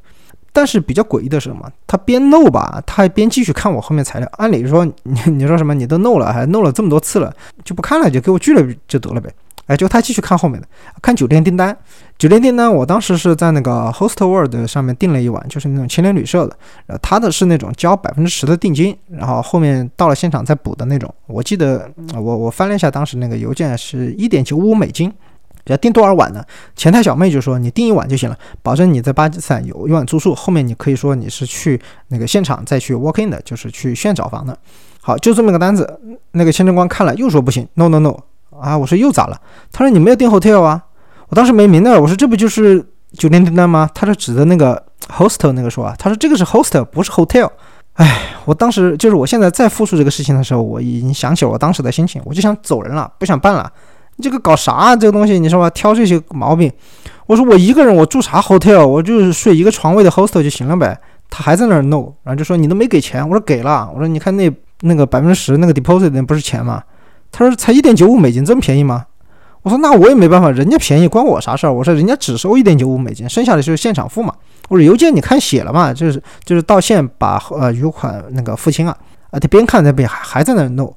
[0.53, 1.69] 但是比较诡异的是什么？
[1.85, 4.29] 他边 no 吧，他还边继续看我后面材料。
[4.37, 5.73] 按理说你 你说什么？
[5.73, 7.33] 你都 no 了，还 no 了这么多次了，
[7.65, 9.29] 就不看了，就给我拒了就得了呗。
[9.67, 10.67] 哎，就他继续看后面的，
[11.01, 11.75] 看酒店订单。
[12.17, 16.55] 酒店订单，我当时是在那个 Host World 上面订了一晚，就是那种青年旅社的。
[16.87, 21.13] 呃，他的是那种交百分之十的定金，然后后面到了现场再补的那种。
[21.27, 25.11] 我记得我我翻了一下当时那个邮件，是一点九五美金。
[25.65, 26.45] 要订多少晚呢？
[26.75, 30.35] 前台小妹就说你订一晚就行了，保证你在巴基斯坦有一晚住宿。
[30.35, 34.55] 后面你可以说你是去那个现场再去 walk in 的，就是去现找房的。
[35.01, 35.99] 好，就这么个单子。
[36.33, 38.15] 那个签证官看了又说不行，no no no。
[38.61, 38.77] 啊！
[38.77, 39.39] 我说又咋了？
[39.71, 40.81] 他说你没有订 hotel 啊！
[41.29, 43.89] 我当时没明白，我说这不就是酒店订单吗？
[43.93, 47.49] 他说指的那个 hostel 那个说啊，他说这个是 hostel 不是 hotel。
[47.93, 53.71] 哎，我当时就是我现在再复述这个事情的时候，我已经想起我当时的心情，我就想走人了，不想办了。
[54.17, 54.95] 你这个搞啥？
[54.95, 56.71] 这个东西你说吧，挑这些毛病。
[57.25, 58.85] 我说我一个人我住啥 hotel？
[58.85, 60.97] 我就是睡一个床位的 hostel 就行了呗。
[61.29, 63.27] 他还在那儿 no，然后就说你都没给钱。
[63.27, 63.89] 我说给了。
[63.93, 64.51] 我说你看那
[64.81, 66.83] 那个百分之十那个 deposit 那不是钱吗？
[67.37, 69.05] 他说才一点九五美金，这么便宜吗？
[69.61, 71.73] 我说那我也没办法，人家便宜关我啥事儿？
[71.73, 74.33] 我说人家只收一点九五美金，剩下的就是现场付嘛。
[74.69, 78.97] 我说邮件你看写了嘛，就是就是到现把呃余款那个付清啊
[79.31, 80.95] 啊，他边看那边还还在那弄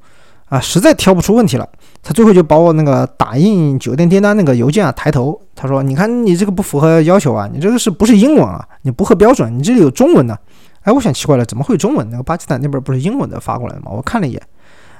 [0.49, 1.68] 啊，实在挑不出问题了，
[2.05, 8.64] 他最后就把我那个打印酒店订单那个邮件啊抬头，他说你看你这个不符合要求啊，你这个是不是英文啊？
[8.82, 10.39] 你不合标准，你这里有中文的。
[10.82, 12.09] 哎，我想奇怪了，怎么会有中文？
[12.11, 13.91] 那个巴基斯坦那边不是英文的发过来的吗？
[13.91, 14.43] 我看了一眼，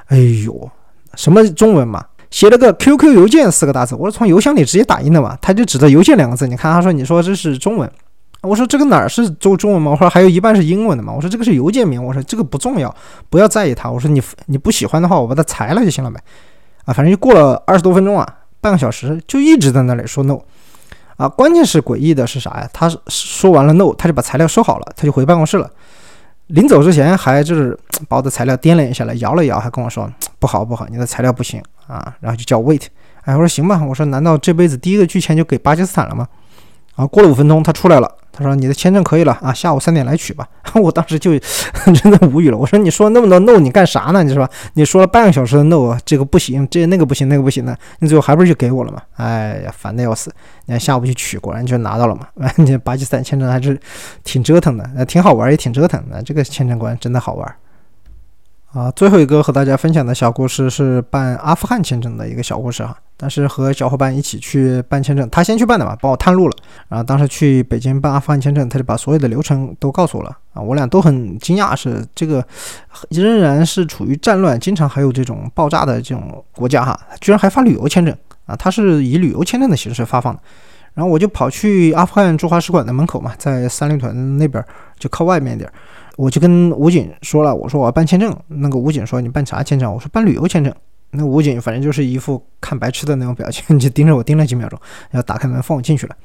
[0.09, 0.71] 哎呦。
[1.15, 2.05] 什么中文嘛？
[2.31, 5.37] 写了个 QQ 邮件四个大字，我是从邮箱里直接打印的嘛。
[5.41, 7.91] 他就指着邮件两个字，你看他说你说这是中文，
[8.43, 9.91] 我说这个哪儿是中中文嘛？
[9.93, 11.13] 我说还有一半是英文的嘛。
[11.13, 12.95] 我说这个是邮件名，我说这个不重要，
[13.31, 13.91] 不要在意它。
[13.91, 16.21] 我说你你不喜欢的话，我把它裁了就行了呗。
[16.85, 18.29] 啊，反正就过了二十多分钟啊，
[18.61, 20.39] 半个小时就一直在那里说 no。
[21.17, 22.69] 啊，关键是诡异的是啥呀？
[22.73, 25.69] 他说完了 no，他就把材料收好了，他就回办公室了。
[26.49, 27.79] 临走之前还就是
[28.09, 32.83] 把我的材料掂量一下来，摇了摇，还跟我说 不好不好，你的材料不行啊，然后就叫 wait，
[33.23, 36.27] 哎，我说行吧，我说难道这辈子第一个拒签就给巴基斯坦了吗？
[36.97, 38.13] 然后，过了五分钟，他出来了。
[38.39, 40.47] 他说：“你的签证可以了啊，下午三点来取吧。
[40.81, 41.37] ”我当时就
[41.93, 42.57] 真的无语了。
[42.57, 44.23] 我说：“你说那么多 no，你干啥呢？
[44.23, 44.49] 你是吧？
[44.75, 49.03] 你说了半个小时的 no，这个不行，这那个不行，那个不行的，你最后还不是就给我了嘛？
[49.17, 50.33] 哎呀，烦的要死！
[50.67, 52.29] 你看下午去取，果然就拿到了嘛。
[52.57, 53.77] 你巴基斯坦签证还是
[54.23, 56.23] 挺折腾的，挺好玩，也挺折腾的。
[56.23, 57.55] 这个签证官真的好玩。”
[58.73, 62.97] 啊，最后一个和大家分享的小故事是办阿富汗签证的一个小故事哈。
[63.21, 66.57] 但是和小伙伴一起去办签证，他先去办的嘛，帮我探路了。
[66.89, 70.63] 然后当时去北京办阿富汗签证，他就把所有的流程都告诉我了啊。
[70.63, 72.47] 我俩都很惊讶，是这个
[73.11, 78.17] 仍然是处于战乱，经常还有这种爆炸的这种国家哈，居然还发旅游签证
[78.47, 78.55] 啊。
[78.55, 80.41] 他是以旅游签证的形式发放的。
[80.95, 84.65] 然后我就跑去阿富汗驻华使馆的门口嘛，在三里屯那边
[84.97, 85.69] 就靠外面一点。
[86.17, 88.37] 我就跟武警说了，我说我要办签证。
[88.47, 89.93] 那个武警说你办啥签证？
[89.93, 90.73] 我说办旅游签证。
[91.11, 94.79] 那武警反正就是一副看白痴的那种表情， 就盯着我盯了几秒钟，
[95.11, 96.17] 然后打开门放我进去了。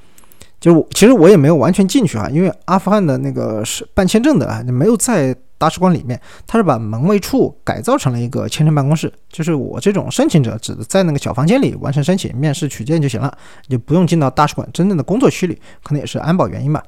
[0.59, 9.11] 就我其实我也没有完全进去哈，因为阿富汗的那个是办签证的啊，没有在大使馆里面，他是把门卫处改造成了一个签证办公室。
[9.29, 15.61] 就是我这种申请者，只在那个小房间里完成申请、面试、取件就行了，就不用进到大使馆真正的工作区里。
[15.84, 16.81] 可能也是安保原因吧。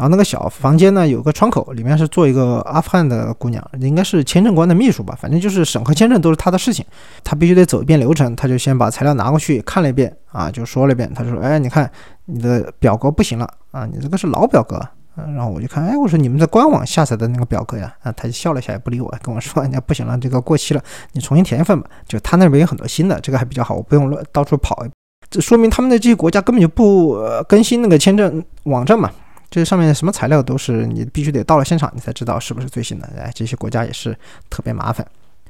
[0.00, 6.82] 然后那个小房间呢，有个窗口，里面是坐一个阿富汗的姑娘，应该是签证官的秘书吧，反正就是审核签证都是她的事情，
[7.22, 11.90] 她必须得走一遍流程，她就先把材料拿过去看了一遍啊，就说了一遍，她说，哎，你看
[12.24, 14.80] 你的表格不行了啊，你这个是老表格，
[15.14, 20.82] 然后我就看，哎，我说你们在官网下载的那个表格呀，啊，她就笑了一下，也不理我，跟我说，人家不行了，这个过期了，
[21.12, 24.82] 你重新填一份吧，就他那边有很多新的，这个还比较好，我不用乱到处跑，
[25.28, 29.10] 这说明他们的这些国家根本就不更新那个签证网站嘛。
[29.50, 33.08] 这上面什么材料都是你必须得到了现场，你才知道是不是最新的。
[33.18, 34.16] 哎，这些国家也是
[34.48, 35.04] 特别麻烦。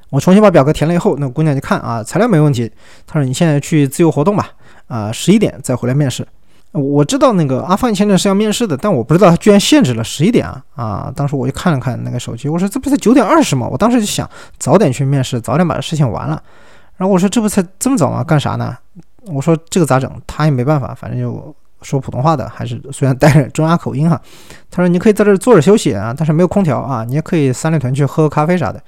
[0.08, 2.68] 我重新把表格填了以后，那姑娘就看啊，材料没问题。
[3.06, 4.48] 她说你现在去自由活动吧，
[4.88, 6.26] 啊，十一点再回来面试。
[6.72, 11.12] 我知道那个阿富汗签证是要面试的，但我不知道他居然限制了十一点啊啊！
[11.14, 13.68] 当时我就看了看那个手机，我说这不才九点二十吗？
[13.68, 14.28] 我当时就想
[14.58, 16.42] 早点去面试，早点把这事情完了。
[16.96, 18.24] 然后我说这不才这么早吗？
[18.24, 18.76] 干啥呢？
[19.26, 20.10] 我说这个咋整？
[20.26, 21.54] 他也没办法，反正就。
[21.82, 24.20] 说普通话的，还是虽然带着中亚口音哈，
[24.70, 28.80] 他说你可以在这坐着休息啊，但是没有空调啊，你也可以三里屯去喝个咖啡啥的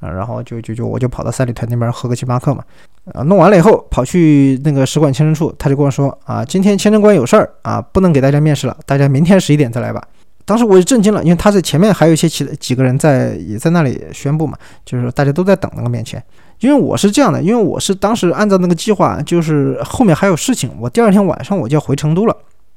[0.00, 2.64] 啊，然后就就就我就跑到三里屯那边喝个星巴克嘛，
[3.12, 10.02] 啊，弄完了以后跑去那个使馆签证处，他就跟我说啊，今天签证官有事儿啊，不能给大家面试了，大家明天十一点再来吧。
[10.46, 16.20] 当时我就震惊了，因为他在前面还有一些其几个人在也在那里宣布嘛，就是大家都在等那个面签。
[16.60, 22.36] 因为我是这样的，因为我是当时按照那个计划，就是后面还有事情，我第二天晚上我就要回成都了，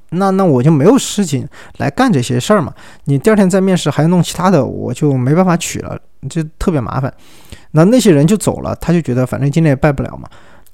[0.10, 2.74] 那那我就没有事情来干这些事儿嘛。
[3.06, 5.98] 你第二天再面试还要弄其他的，我就没办法取了，
[6.30, 7.14] 就特别麻烦。
[7.72, 10.30] 那那些人就走了，他就觉得反正今天也拜不了嘛。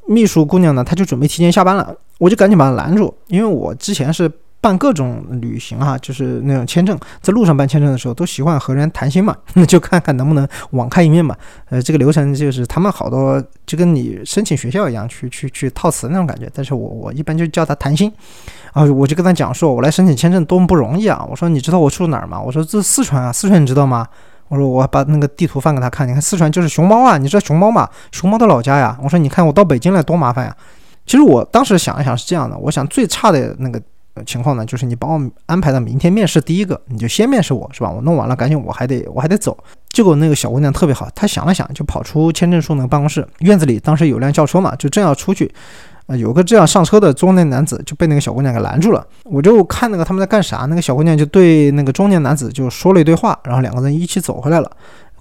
[0.07, 4.31] 秘书姑娘呢，她就准备提前下班了，我就赶紧把她拦住，因为我之前是。
[4.61, 11.35] 办各种旅行哈，就是那种签证，在路上办签证的时候，都习惯和人谈心嘛， 那就看看能不能网开一面嘛。
[11.69, 16.49] 呃，这个流程就是他们好多就跟你申请学校一样，去去去套词那种感觉。
[16.53, 18.11] 但是我我一般就叫他谈心
[18.73, 21.25] 啊，我就跟他讲说，我来申请签证多么不容易啊。
[21.29, 22.41] 我说你知道我住哪儿吗？
[22.41, 24.05] 我说这四川啊，四川你知道吗？
[24.49, 27.87] 我说我把那个地图放给他看，你看四川就是熊猫啊，你知道熊猫吗？
[28.11, 28.97] 熊猫的老家呀。
[29.01, 30.53] 我说你看我到北京来多麻烦呀。
[31.05, 33.81] 其实我当时想一想是这样的，我想最差的那个。
[34.25, 37.91] 情况呢，就是你帮我安排到明天面试第一个，你就先面试我是吧？
[37.91, 39.57] 我弄完了，赶紧我还得我还得走。
[39.89, 45.51] 结果那个小姑娘特别好，她想了想，就跑出签证处那个办公室院子里，当时有辆轿车嘛，就正要出去，
[46.05, 49.05] 啊，有个这样上车的中年男子就被那个小姑娘给拦住了。
[49.23, 54.71] 我就看那个他们在干啥，那个小姑娘就对那个中年男子就说了一堆话，然后两个人一起走回来了。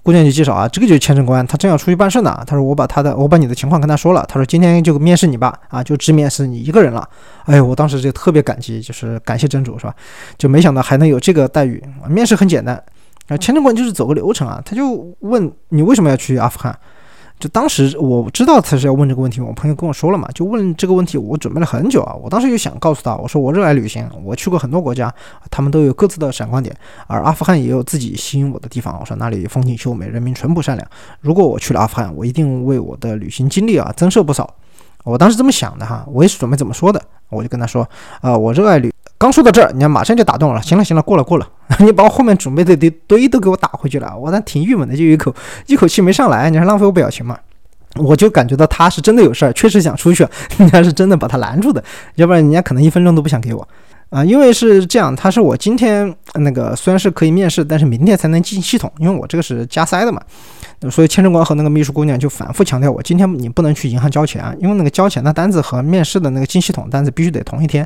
[0.09, 2.43] 姑娘就介绍啊，这个就是签证官，他正要出去办事呢。
[2.47, 4.25] 他说我把他的，我把你的情况跟他说了。
[4.27, 7.07] 他说今天就面试你吧，啊，就只面试你一个人了。
[7.45, 9.93] 哎呦，我当时就特别感激，就是感谢真主是吧？
[10.35, 11.79] 就没想到还能有这个待遇。
[12.07, 12.75] 面试很简单，
[13.27, 16.75] 啊，签证官就是走个流程啊，他就问你为什么要去阿富汗。
[17.39, 22.13] 就当时我知道他是要问这个问题，我朋友跟我说了嘛，就问这个问题，我准备了很久啊。
[22.13, 25.13] 我当时就想告诉他，我说我热爱旅行，我去过很多国家，
[25.49, 26.75] 他们都有各自的闪光点，
[27.07, 28.97] 而阿富汗也有自己吸引我的地方。
[28.99, 30.85] 我说那里风景秀美，人民淳朴善良。
[31.21, 34.53] 如果我去了阿富汗，我一定为我的旅行经历啊增色不少。
[35.05, 37.87] 我当时这么想的哈，我也是准备怎么说的，我就跟他说
[38.19, 38.93] 啊，我热爱旅。
[39.17, 40.61] 刚说到这儿，你看马上就打动了。
[40.61, 41.47] 行了行了，过了过了，
[41.79, 44.17] 你把我后面准备的堆堆都给我打回去了。
[44.17, 45.33] 我那挺郁闷的，就一口
[45.67, 46.49] 一口气没上来。
[46.49, 47.37] 你还浪费我表情嘛？
[47.95, 51.83] 我就感觉到他是真的有事儿，确实想出去， 人家是真的把他拦住的，
[52.15, 53.67] 要不然人家可能一分钟都不想给我
[54.09, 54.23] 啊。
[54.23, 60.21] 因为是这样，他是我今天那个虽然是可以面试，但是明天才能进系统，因为我这个是加塞的嘛。
[60.89, 67.85] 所以签证官和那个秘书姑娘就反复强调我今天你不能去银行交钱，因为那个交钱的单子和面试的那个进系统单子必须得同一天。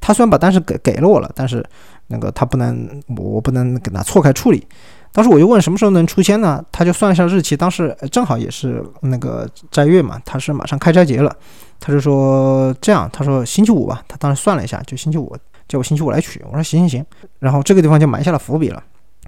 [0.00, 1.64] 他虽然把单子给给了我了，但是
[2.08, 4.66] 那个他不能，我不能给他错开处理。
[5.12, 6.62] 当时我就问什么时候能出签呢？
[6.72, 11.34] 他就算一下日期，当时正好也是那个斋月嘛，他是马上开斋节了。
[11.80, 14.02] 他就说这样，他说星期五吧。
[14.08, 15.34] 他当时算了一下，就星期五，
[15.68, 16.42] 叫我星期五来取。
[16.46, 17.06] 我说行行行。
[17.38, 18.82] 然后这个地方就埋下了伏笔了。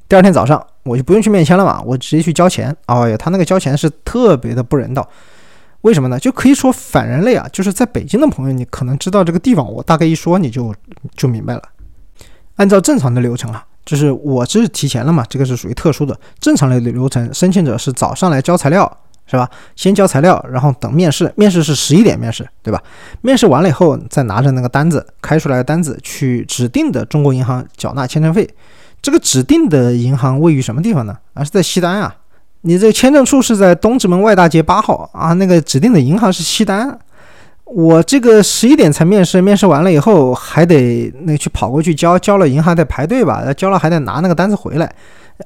[0.09, 2.75] 第二天早上我就不用去面签了嘛，我直接去交钱。
[2.87, 5.09] 哎呀，他那个交钱是特别的不人道。
[5.83, 6.19] 为什么呢？
[6.19, 7.47] 就可以说反人类啊！
[7.53, 10.75] 就是在北京的朋友，你可能知道这个地方，我大概一说你就
[11.15, 11.63] 就明白了。
[12.57, 16.19] 按照正常的流程啊，就是我这是提前了嘛，这个是属于特殊的。
[16.41, 19.49] 正常的流程，申请者是早上来交材料，是吧？
[19.77, 22.83] 先交材料，然后等面试，面试是十一点面试，对吧？
[23.21, 28.49] 面试完了以后，再拿着那个单子，开出来的单子去指定的中国银行缴纳签证费。
[29.07, 31.17] 这个指定的银行位于什么地方呢？
[31.33, 32.13] 而是在西单啊。
[32.63, 36.99] 你这个签证处是在东直门外大街八号啊，那个指定的银行是西单。
[37.67, 44.93] 我这个十一点才面试，面试完了以后还得那去跑过去交，交了银行得排队吧，交了还得拿那个单子回来，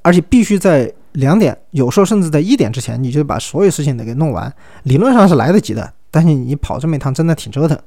[0.01, 4.51] 而且必须在两点，有时候甚至在一点之前，你就把所有事情得给弄完。
[4.85, 7.79] 理论上是来得及的，但是你跑这么一趟真的挺折腾。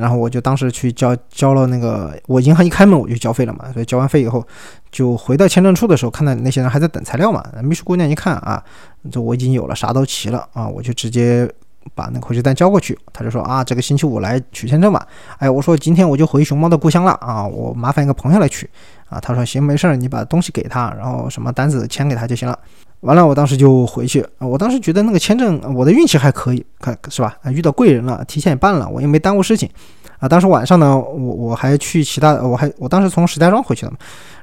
[0.00, 4.42] 然后我就当时去交交了那个，我银行一开门我就交费了嘛，所以交完费以后，
[4.90, 7.44] 就回到签证处的时候，看到那些人还在等材料嘛。
[7.62, 8.64] 秘书姑娘一看啊，
[9.12, 11.48] 这我已经有了，啥都齐了啊，我就直接
[11.94, 12.98] 把那个回执单交过去。
[13.12, 15.06] 他就说啊，这个星期五来取签证吧。
[15.38, 18.68] 哎，我说今天我就回熊猫的故乡了啊，我麻烦一个朋友来取
[19.08, 19.20] 啊。
[19.20, 22.58] 他说行，没事儿，你把东西给他，然后什么单子签给他就行了。
[23.00, 24.26] 完了，我当时就回去。
[24.38, 27.36] 我当时觉得那个签证，我的运气还可以，看是吧？
[27.42, 29.68] 啊，遇到贵人了，提前也办了，我也没耽误事情。
[30.18, 33.96] 啊，当时晚上呢，我我还去其他，我还我当时从石家庄回去的嘛，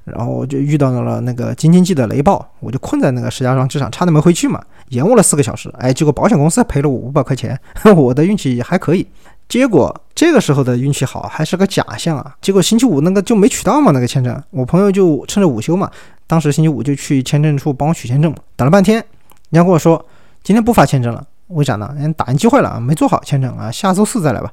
[0.05, 5.72] 然后就遇到了那个京津冀的雷暴，我就困在那个石家庄机场，差点没回去嘛，延误了四个小时。
[5.78, 7.60] 哎，结果保险公司赔了我五百块钱，
[7.95, 9.05] 我的运气还可以。
[9.47, 12.36] 结果这个时候的运气好还是个假象啊！
[12.41, 15.89] 结果星期五那个就没取到嘛，那个签证，我朋友就趁着午休嘛。
[16.28, 18.97] 当时星期五就去签证处帮我取签证，等了半天，
[19.49, 20.05] 人家跟我说
[20.43, 21.95] 今天不发签证了，为啥呢？
[21.97, 24.51] 人打印机坏了啊，没做好签证啊，下周四再来吧。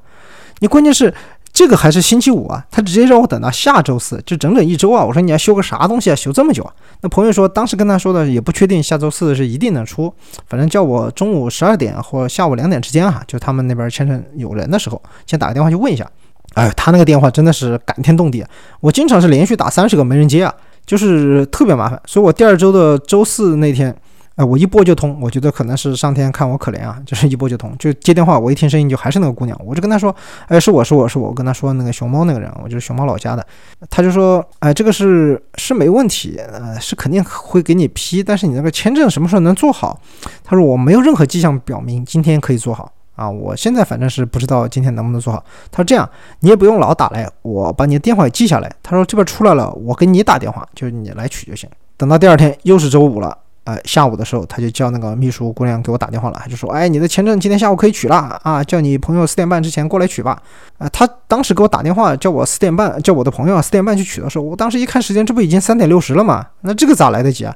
[0.59, 1.13] 你关键是
[1.51, 5.03] 这个还是星期五啊，他直接让我等到下周四，就整整一周啊。
[5.03, 6.73] 我说你要修个啥东西啊，修这么久啊？
[7.01, 10.13] 那朋友说当时跟他说的也不确定下周四是一定能出，
[10.47, 16.09] 反正叫我中午十二点或下午两点之间哈，就他们那边签证有人的时候，先打个电话去问一下。
[16.53, 18.49] 哎，他那个电话真的是感天动地啊，
[18.79, 20.53] 我经常是连续打三十个没人接啊。
[20.85, 23.95] 就是特别麻烦，所以我第二周的周四那天，
[24.35, 30.15] 哎，我一拨就通，我觉得可能是上天看我可怜啊， 就是一拨就通，就接电话，我一听声音就还是那个姑娘，我就跟她说，
[30.47, 33.45] 哎，是我是我是我，我跟她说那个熊猫那个人，我就是熊猫老家的，
[33.89, 39.99] 他就说，哎，这个是是没问题，呃，是肯定会给你批，但是你那个签证什么时候能做好？
[40.43, 42.91] 他说我没有任何迹象表明今天可以做好。
[43.15, 45.43] 啊，我现在反正是不知道今天能不能做好。
[45.71, 46.09] 他说这样，
[46.41, 48.71] 你也不用老打来，我把你的电话给记下来。
[48.83, 51.69] 他说这边出来了，我给你打电话，就是你来取就行。
[51.97, 60.41] 等到第二天又是周五了，呃，下午的时候他就叫那个秘书姑娘给我打电话了，就说，哎，你的签证今天下午可以取了啊，叫你朋友四点半之前过来取吧。
[60.77, 66.45] 啊，他当时给我打电话叫我四点半，叫我的朋友四点半去取的时候，我当时一看时间，这不已经三点六十了吗？
[66.61, 67.55] 那这个咋来得及啊？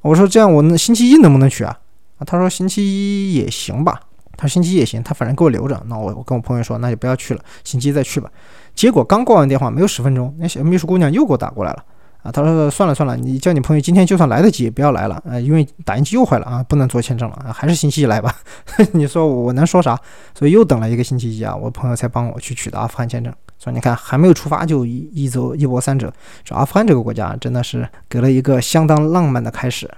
[0.00, 1.62] 我说这样，我星期一能不能取？
[1.62, 1.76] 啊，
[2.24, 4.00] 他说星期一也行吧。
[4.36, 5.80] 他星期一也行，他反正给我留着。
[5.86, 8.30] 那我我跟我朋友说，那就不要去了，星期一再去吧。
[8.74, 11.84] 结果刚挂完电话，没有十分钟，那小秘书姑娘又给我打过来了。
[12.22, 15.22] 啊，他说算了算了，你叫你朋友今天就算来得及，不要来了。
[15.26, 18.34] 呃，因为打印机又坏了啊，不能做签证了啊，还是星期一来吧。
[18.92, 19.94] 你说我能说啥？
[20.34, 23.30] 所以又等了一个星期一啊，我朋友才帮我去取的阿富汗签证。
[23.62, 26.10] 说你看还没有出发就一一走一波三折。
[26.44, 29.90] 说阿富汗这个国家真的是给了一个相当浪漫的开始。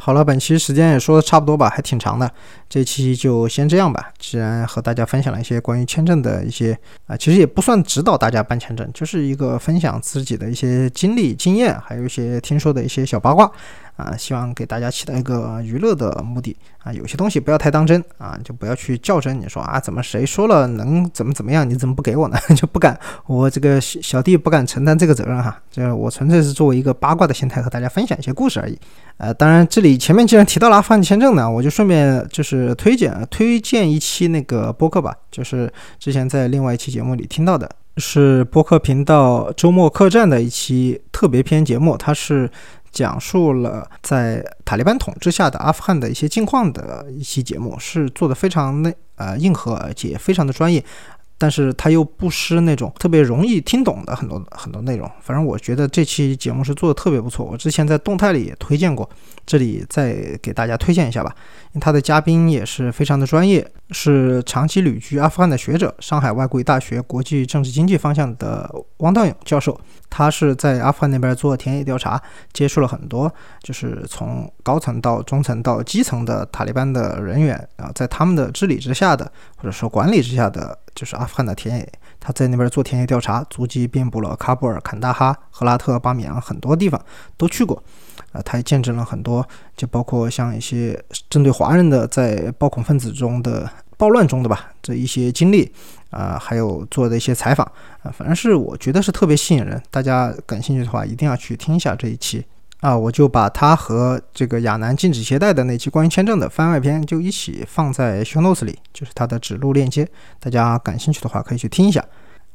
[0.00, 2.30] 好了，本期时间也说的差不多吧，还挺长的，
[2.68, 4.10] 这期就先这样吧。
[4.18, 13.50] 既然和大家分享了一些关于签证的一些啊，其实也不算指导大家办签证，就是一个分享自己的一些经历、经验，还有一些听说的一些小八卦。
[13.98, 19.38] 啊，希望给大家起到一个娱乐的目的啊，有些东西不要太当真啊，就不要去较真。
[19.40, 22.38] 你说啊，怎么谁说了能怎么怎么样，你怎么不给我呢？
[22.54, 22.96] 就不敢，
[23.26, 25.60] 我这个小弟不敢承担这个责任哈。
[25.68, 28.78] 这我纯粹是作为一个八卦的心态和大家分享一些故事而已。
[29.16, 35.68] 呃，当然这里前面既然提到了阿富汗签证呢，我就顺便就是推荐推荐一期那个播客吧，就是
[35.98, 42.48] 之前在另外一期节目里听到的，是播客频道周末客栈的一期特别篇节目，它是。
[42.90, 50.84] 讲述了在塔利班统治下的阿富汗的一些近况的一期节目，是做的非常内呃硬核，而且非常的专业。
[51.40, 57.46] 但是他又不失那种特别容易听懂的很多很多内容，反正我觉得这期节目是做的特别不错。
[57.46, 59.08] 我之前在动态里也推荐过，
[59.46, 61.32] 这里再给大家推荐一下吧。
[61.80, 69.80] 他的嘉宾也是非常的专业，是长期旅居阿富汗的学者，上海外国语大学国际政治经济方向的汪道勇教授。
[70.10, 72.20] 他是在阿富汗那边做田野调查，
[72.52, 73.32] 接触了很多，
[73.62, 80.76] 就是从高层到中层到基层的塔利班的人员啊，在他们的治理之下的或者说管理之下的。
[80.98, 81.88] 就是阿富汗的田野，
[82.18, 87.00] 他在那边做田野调查，足迹遍布了喀布尔、坎大哈、赫拉特、巴米扬很多地方
[87.36, 87.80] 都去过，
[88.32, 89.46] 啊，他也见证了很多，
[89.76, 95.72] 就包括像一些针对华人的在暴恐分子中的暴乱中的吧这一些经历，
[96.10, 97.64] 啊，还有做的一些采访，
[98.02, 102.44] 啊，反正是我觉得是特别吸引人，大家感兴趣的话一定要去听一下这一期。
[102.80, 110.08] 啊，我就把它和这个亚楠禁止携带的那期关于签证的番外篇就一起放在 show notes 里，就是它的指路链接，
[110.38, 112.04] 大家感兴趣的话可以去听一下。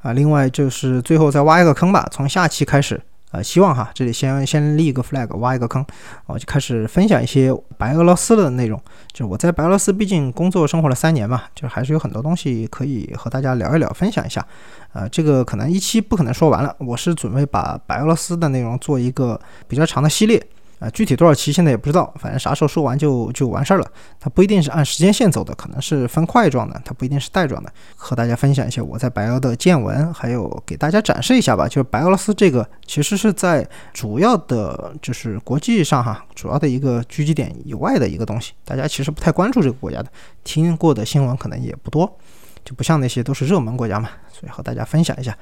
[0.01, 3.01] 啊，另外就是最后再挖一个坑吧，从下期开始。
[3.33, 5.83] 呃，希望哈，这里先先立一个 flag，挖一个坑，
[6.27, 8.79] 我就开始分享一些白俄罗斯的内容。
[9.11, 14.45] 就我在白俄罗斯，毕竟工作生活了三年嘛，就还是有很多东西可以和大家聊一聊，分享一下。
[14.93, 20.39] 呃，这个可能一期不可能说完了，我是准备把白俄罗斯的内容做一个比较长的系列。
[20.83, 23.87] 啊，具体多少期现在也不知道，反正啥时候说完就就完事儿了。
[24.19, 27.71] 它不一定是按时间线走的，可能是分块状的，它不一定是带状的。
[27.95, 31.69] 和大家分享一些我在白俄的见闻，还有给大家展示一下吧。
[31.69, 40.11] 就是白俄罗斯这个其实是在主要的，就是国际上哈，主要的一个聚集点以外的一个东西，大家其实不太关注这个国家的，
[40.43, 42.17] 听过的新闻可能也不多，
[42.65, 44.09] 就不像那些都是热门国家嘛。
[44.33, 45.33] 所以和大家分享一下。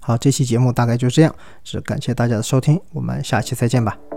[0.00, 1.34] 好，这期节目大概就这样，
[1.64, 4.15] 是感谢大家的收听，我们下期再见吧。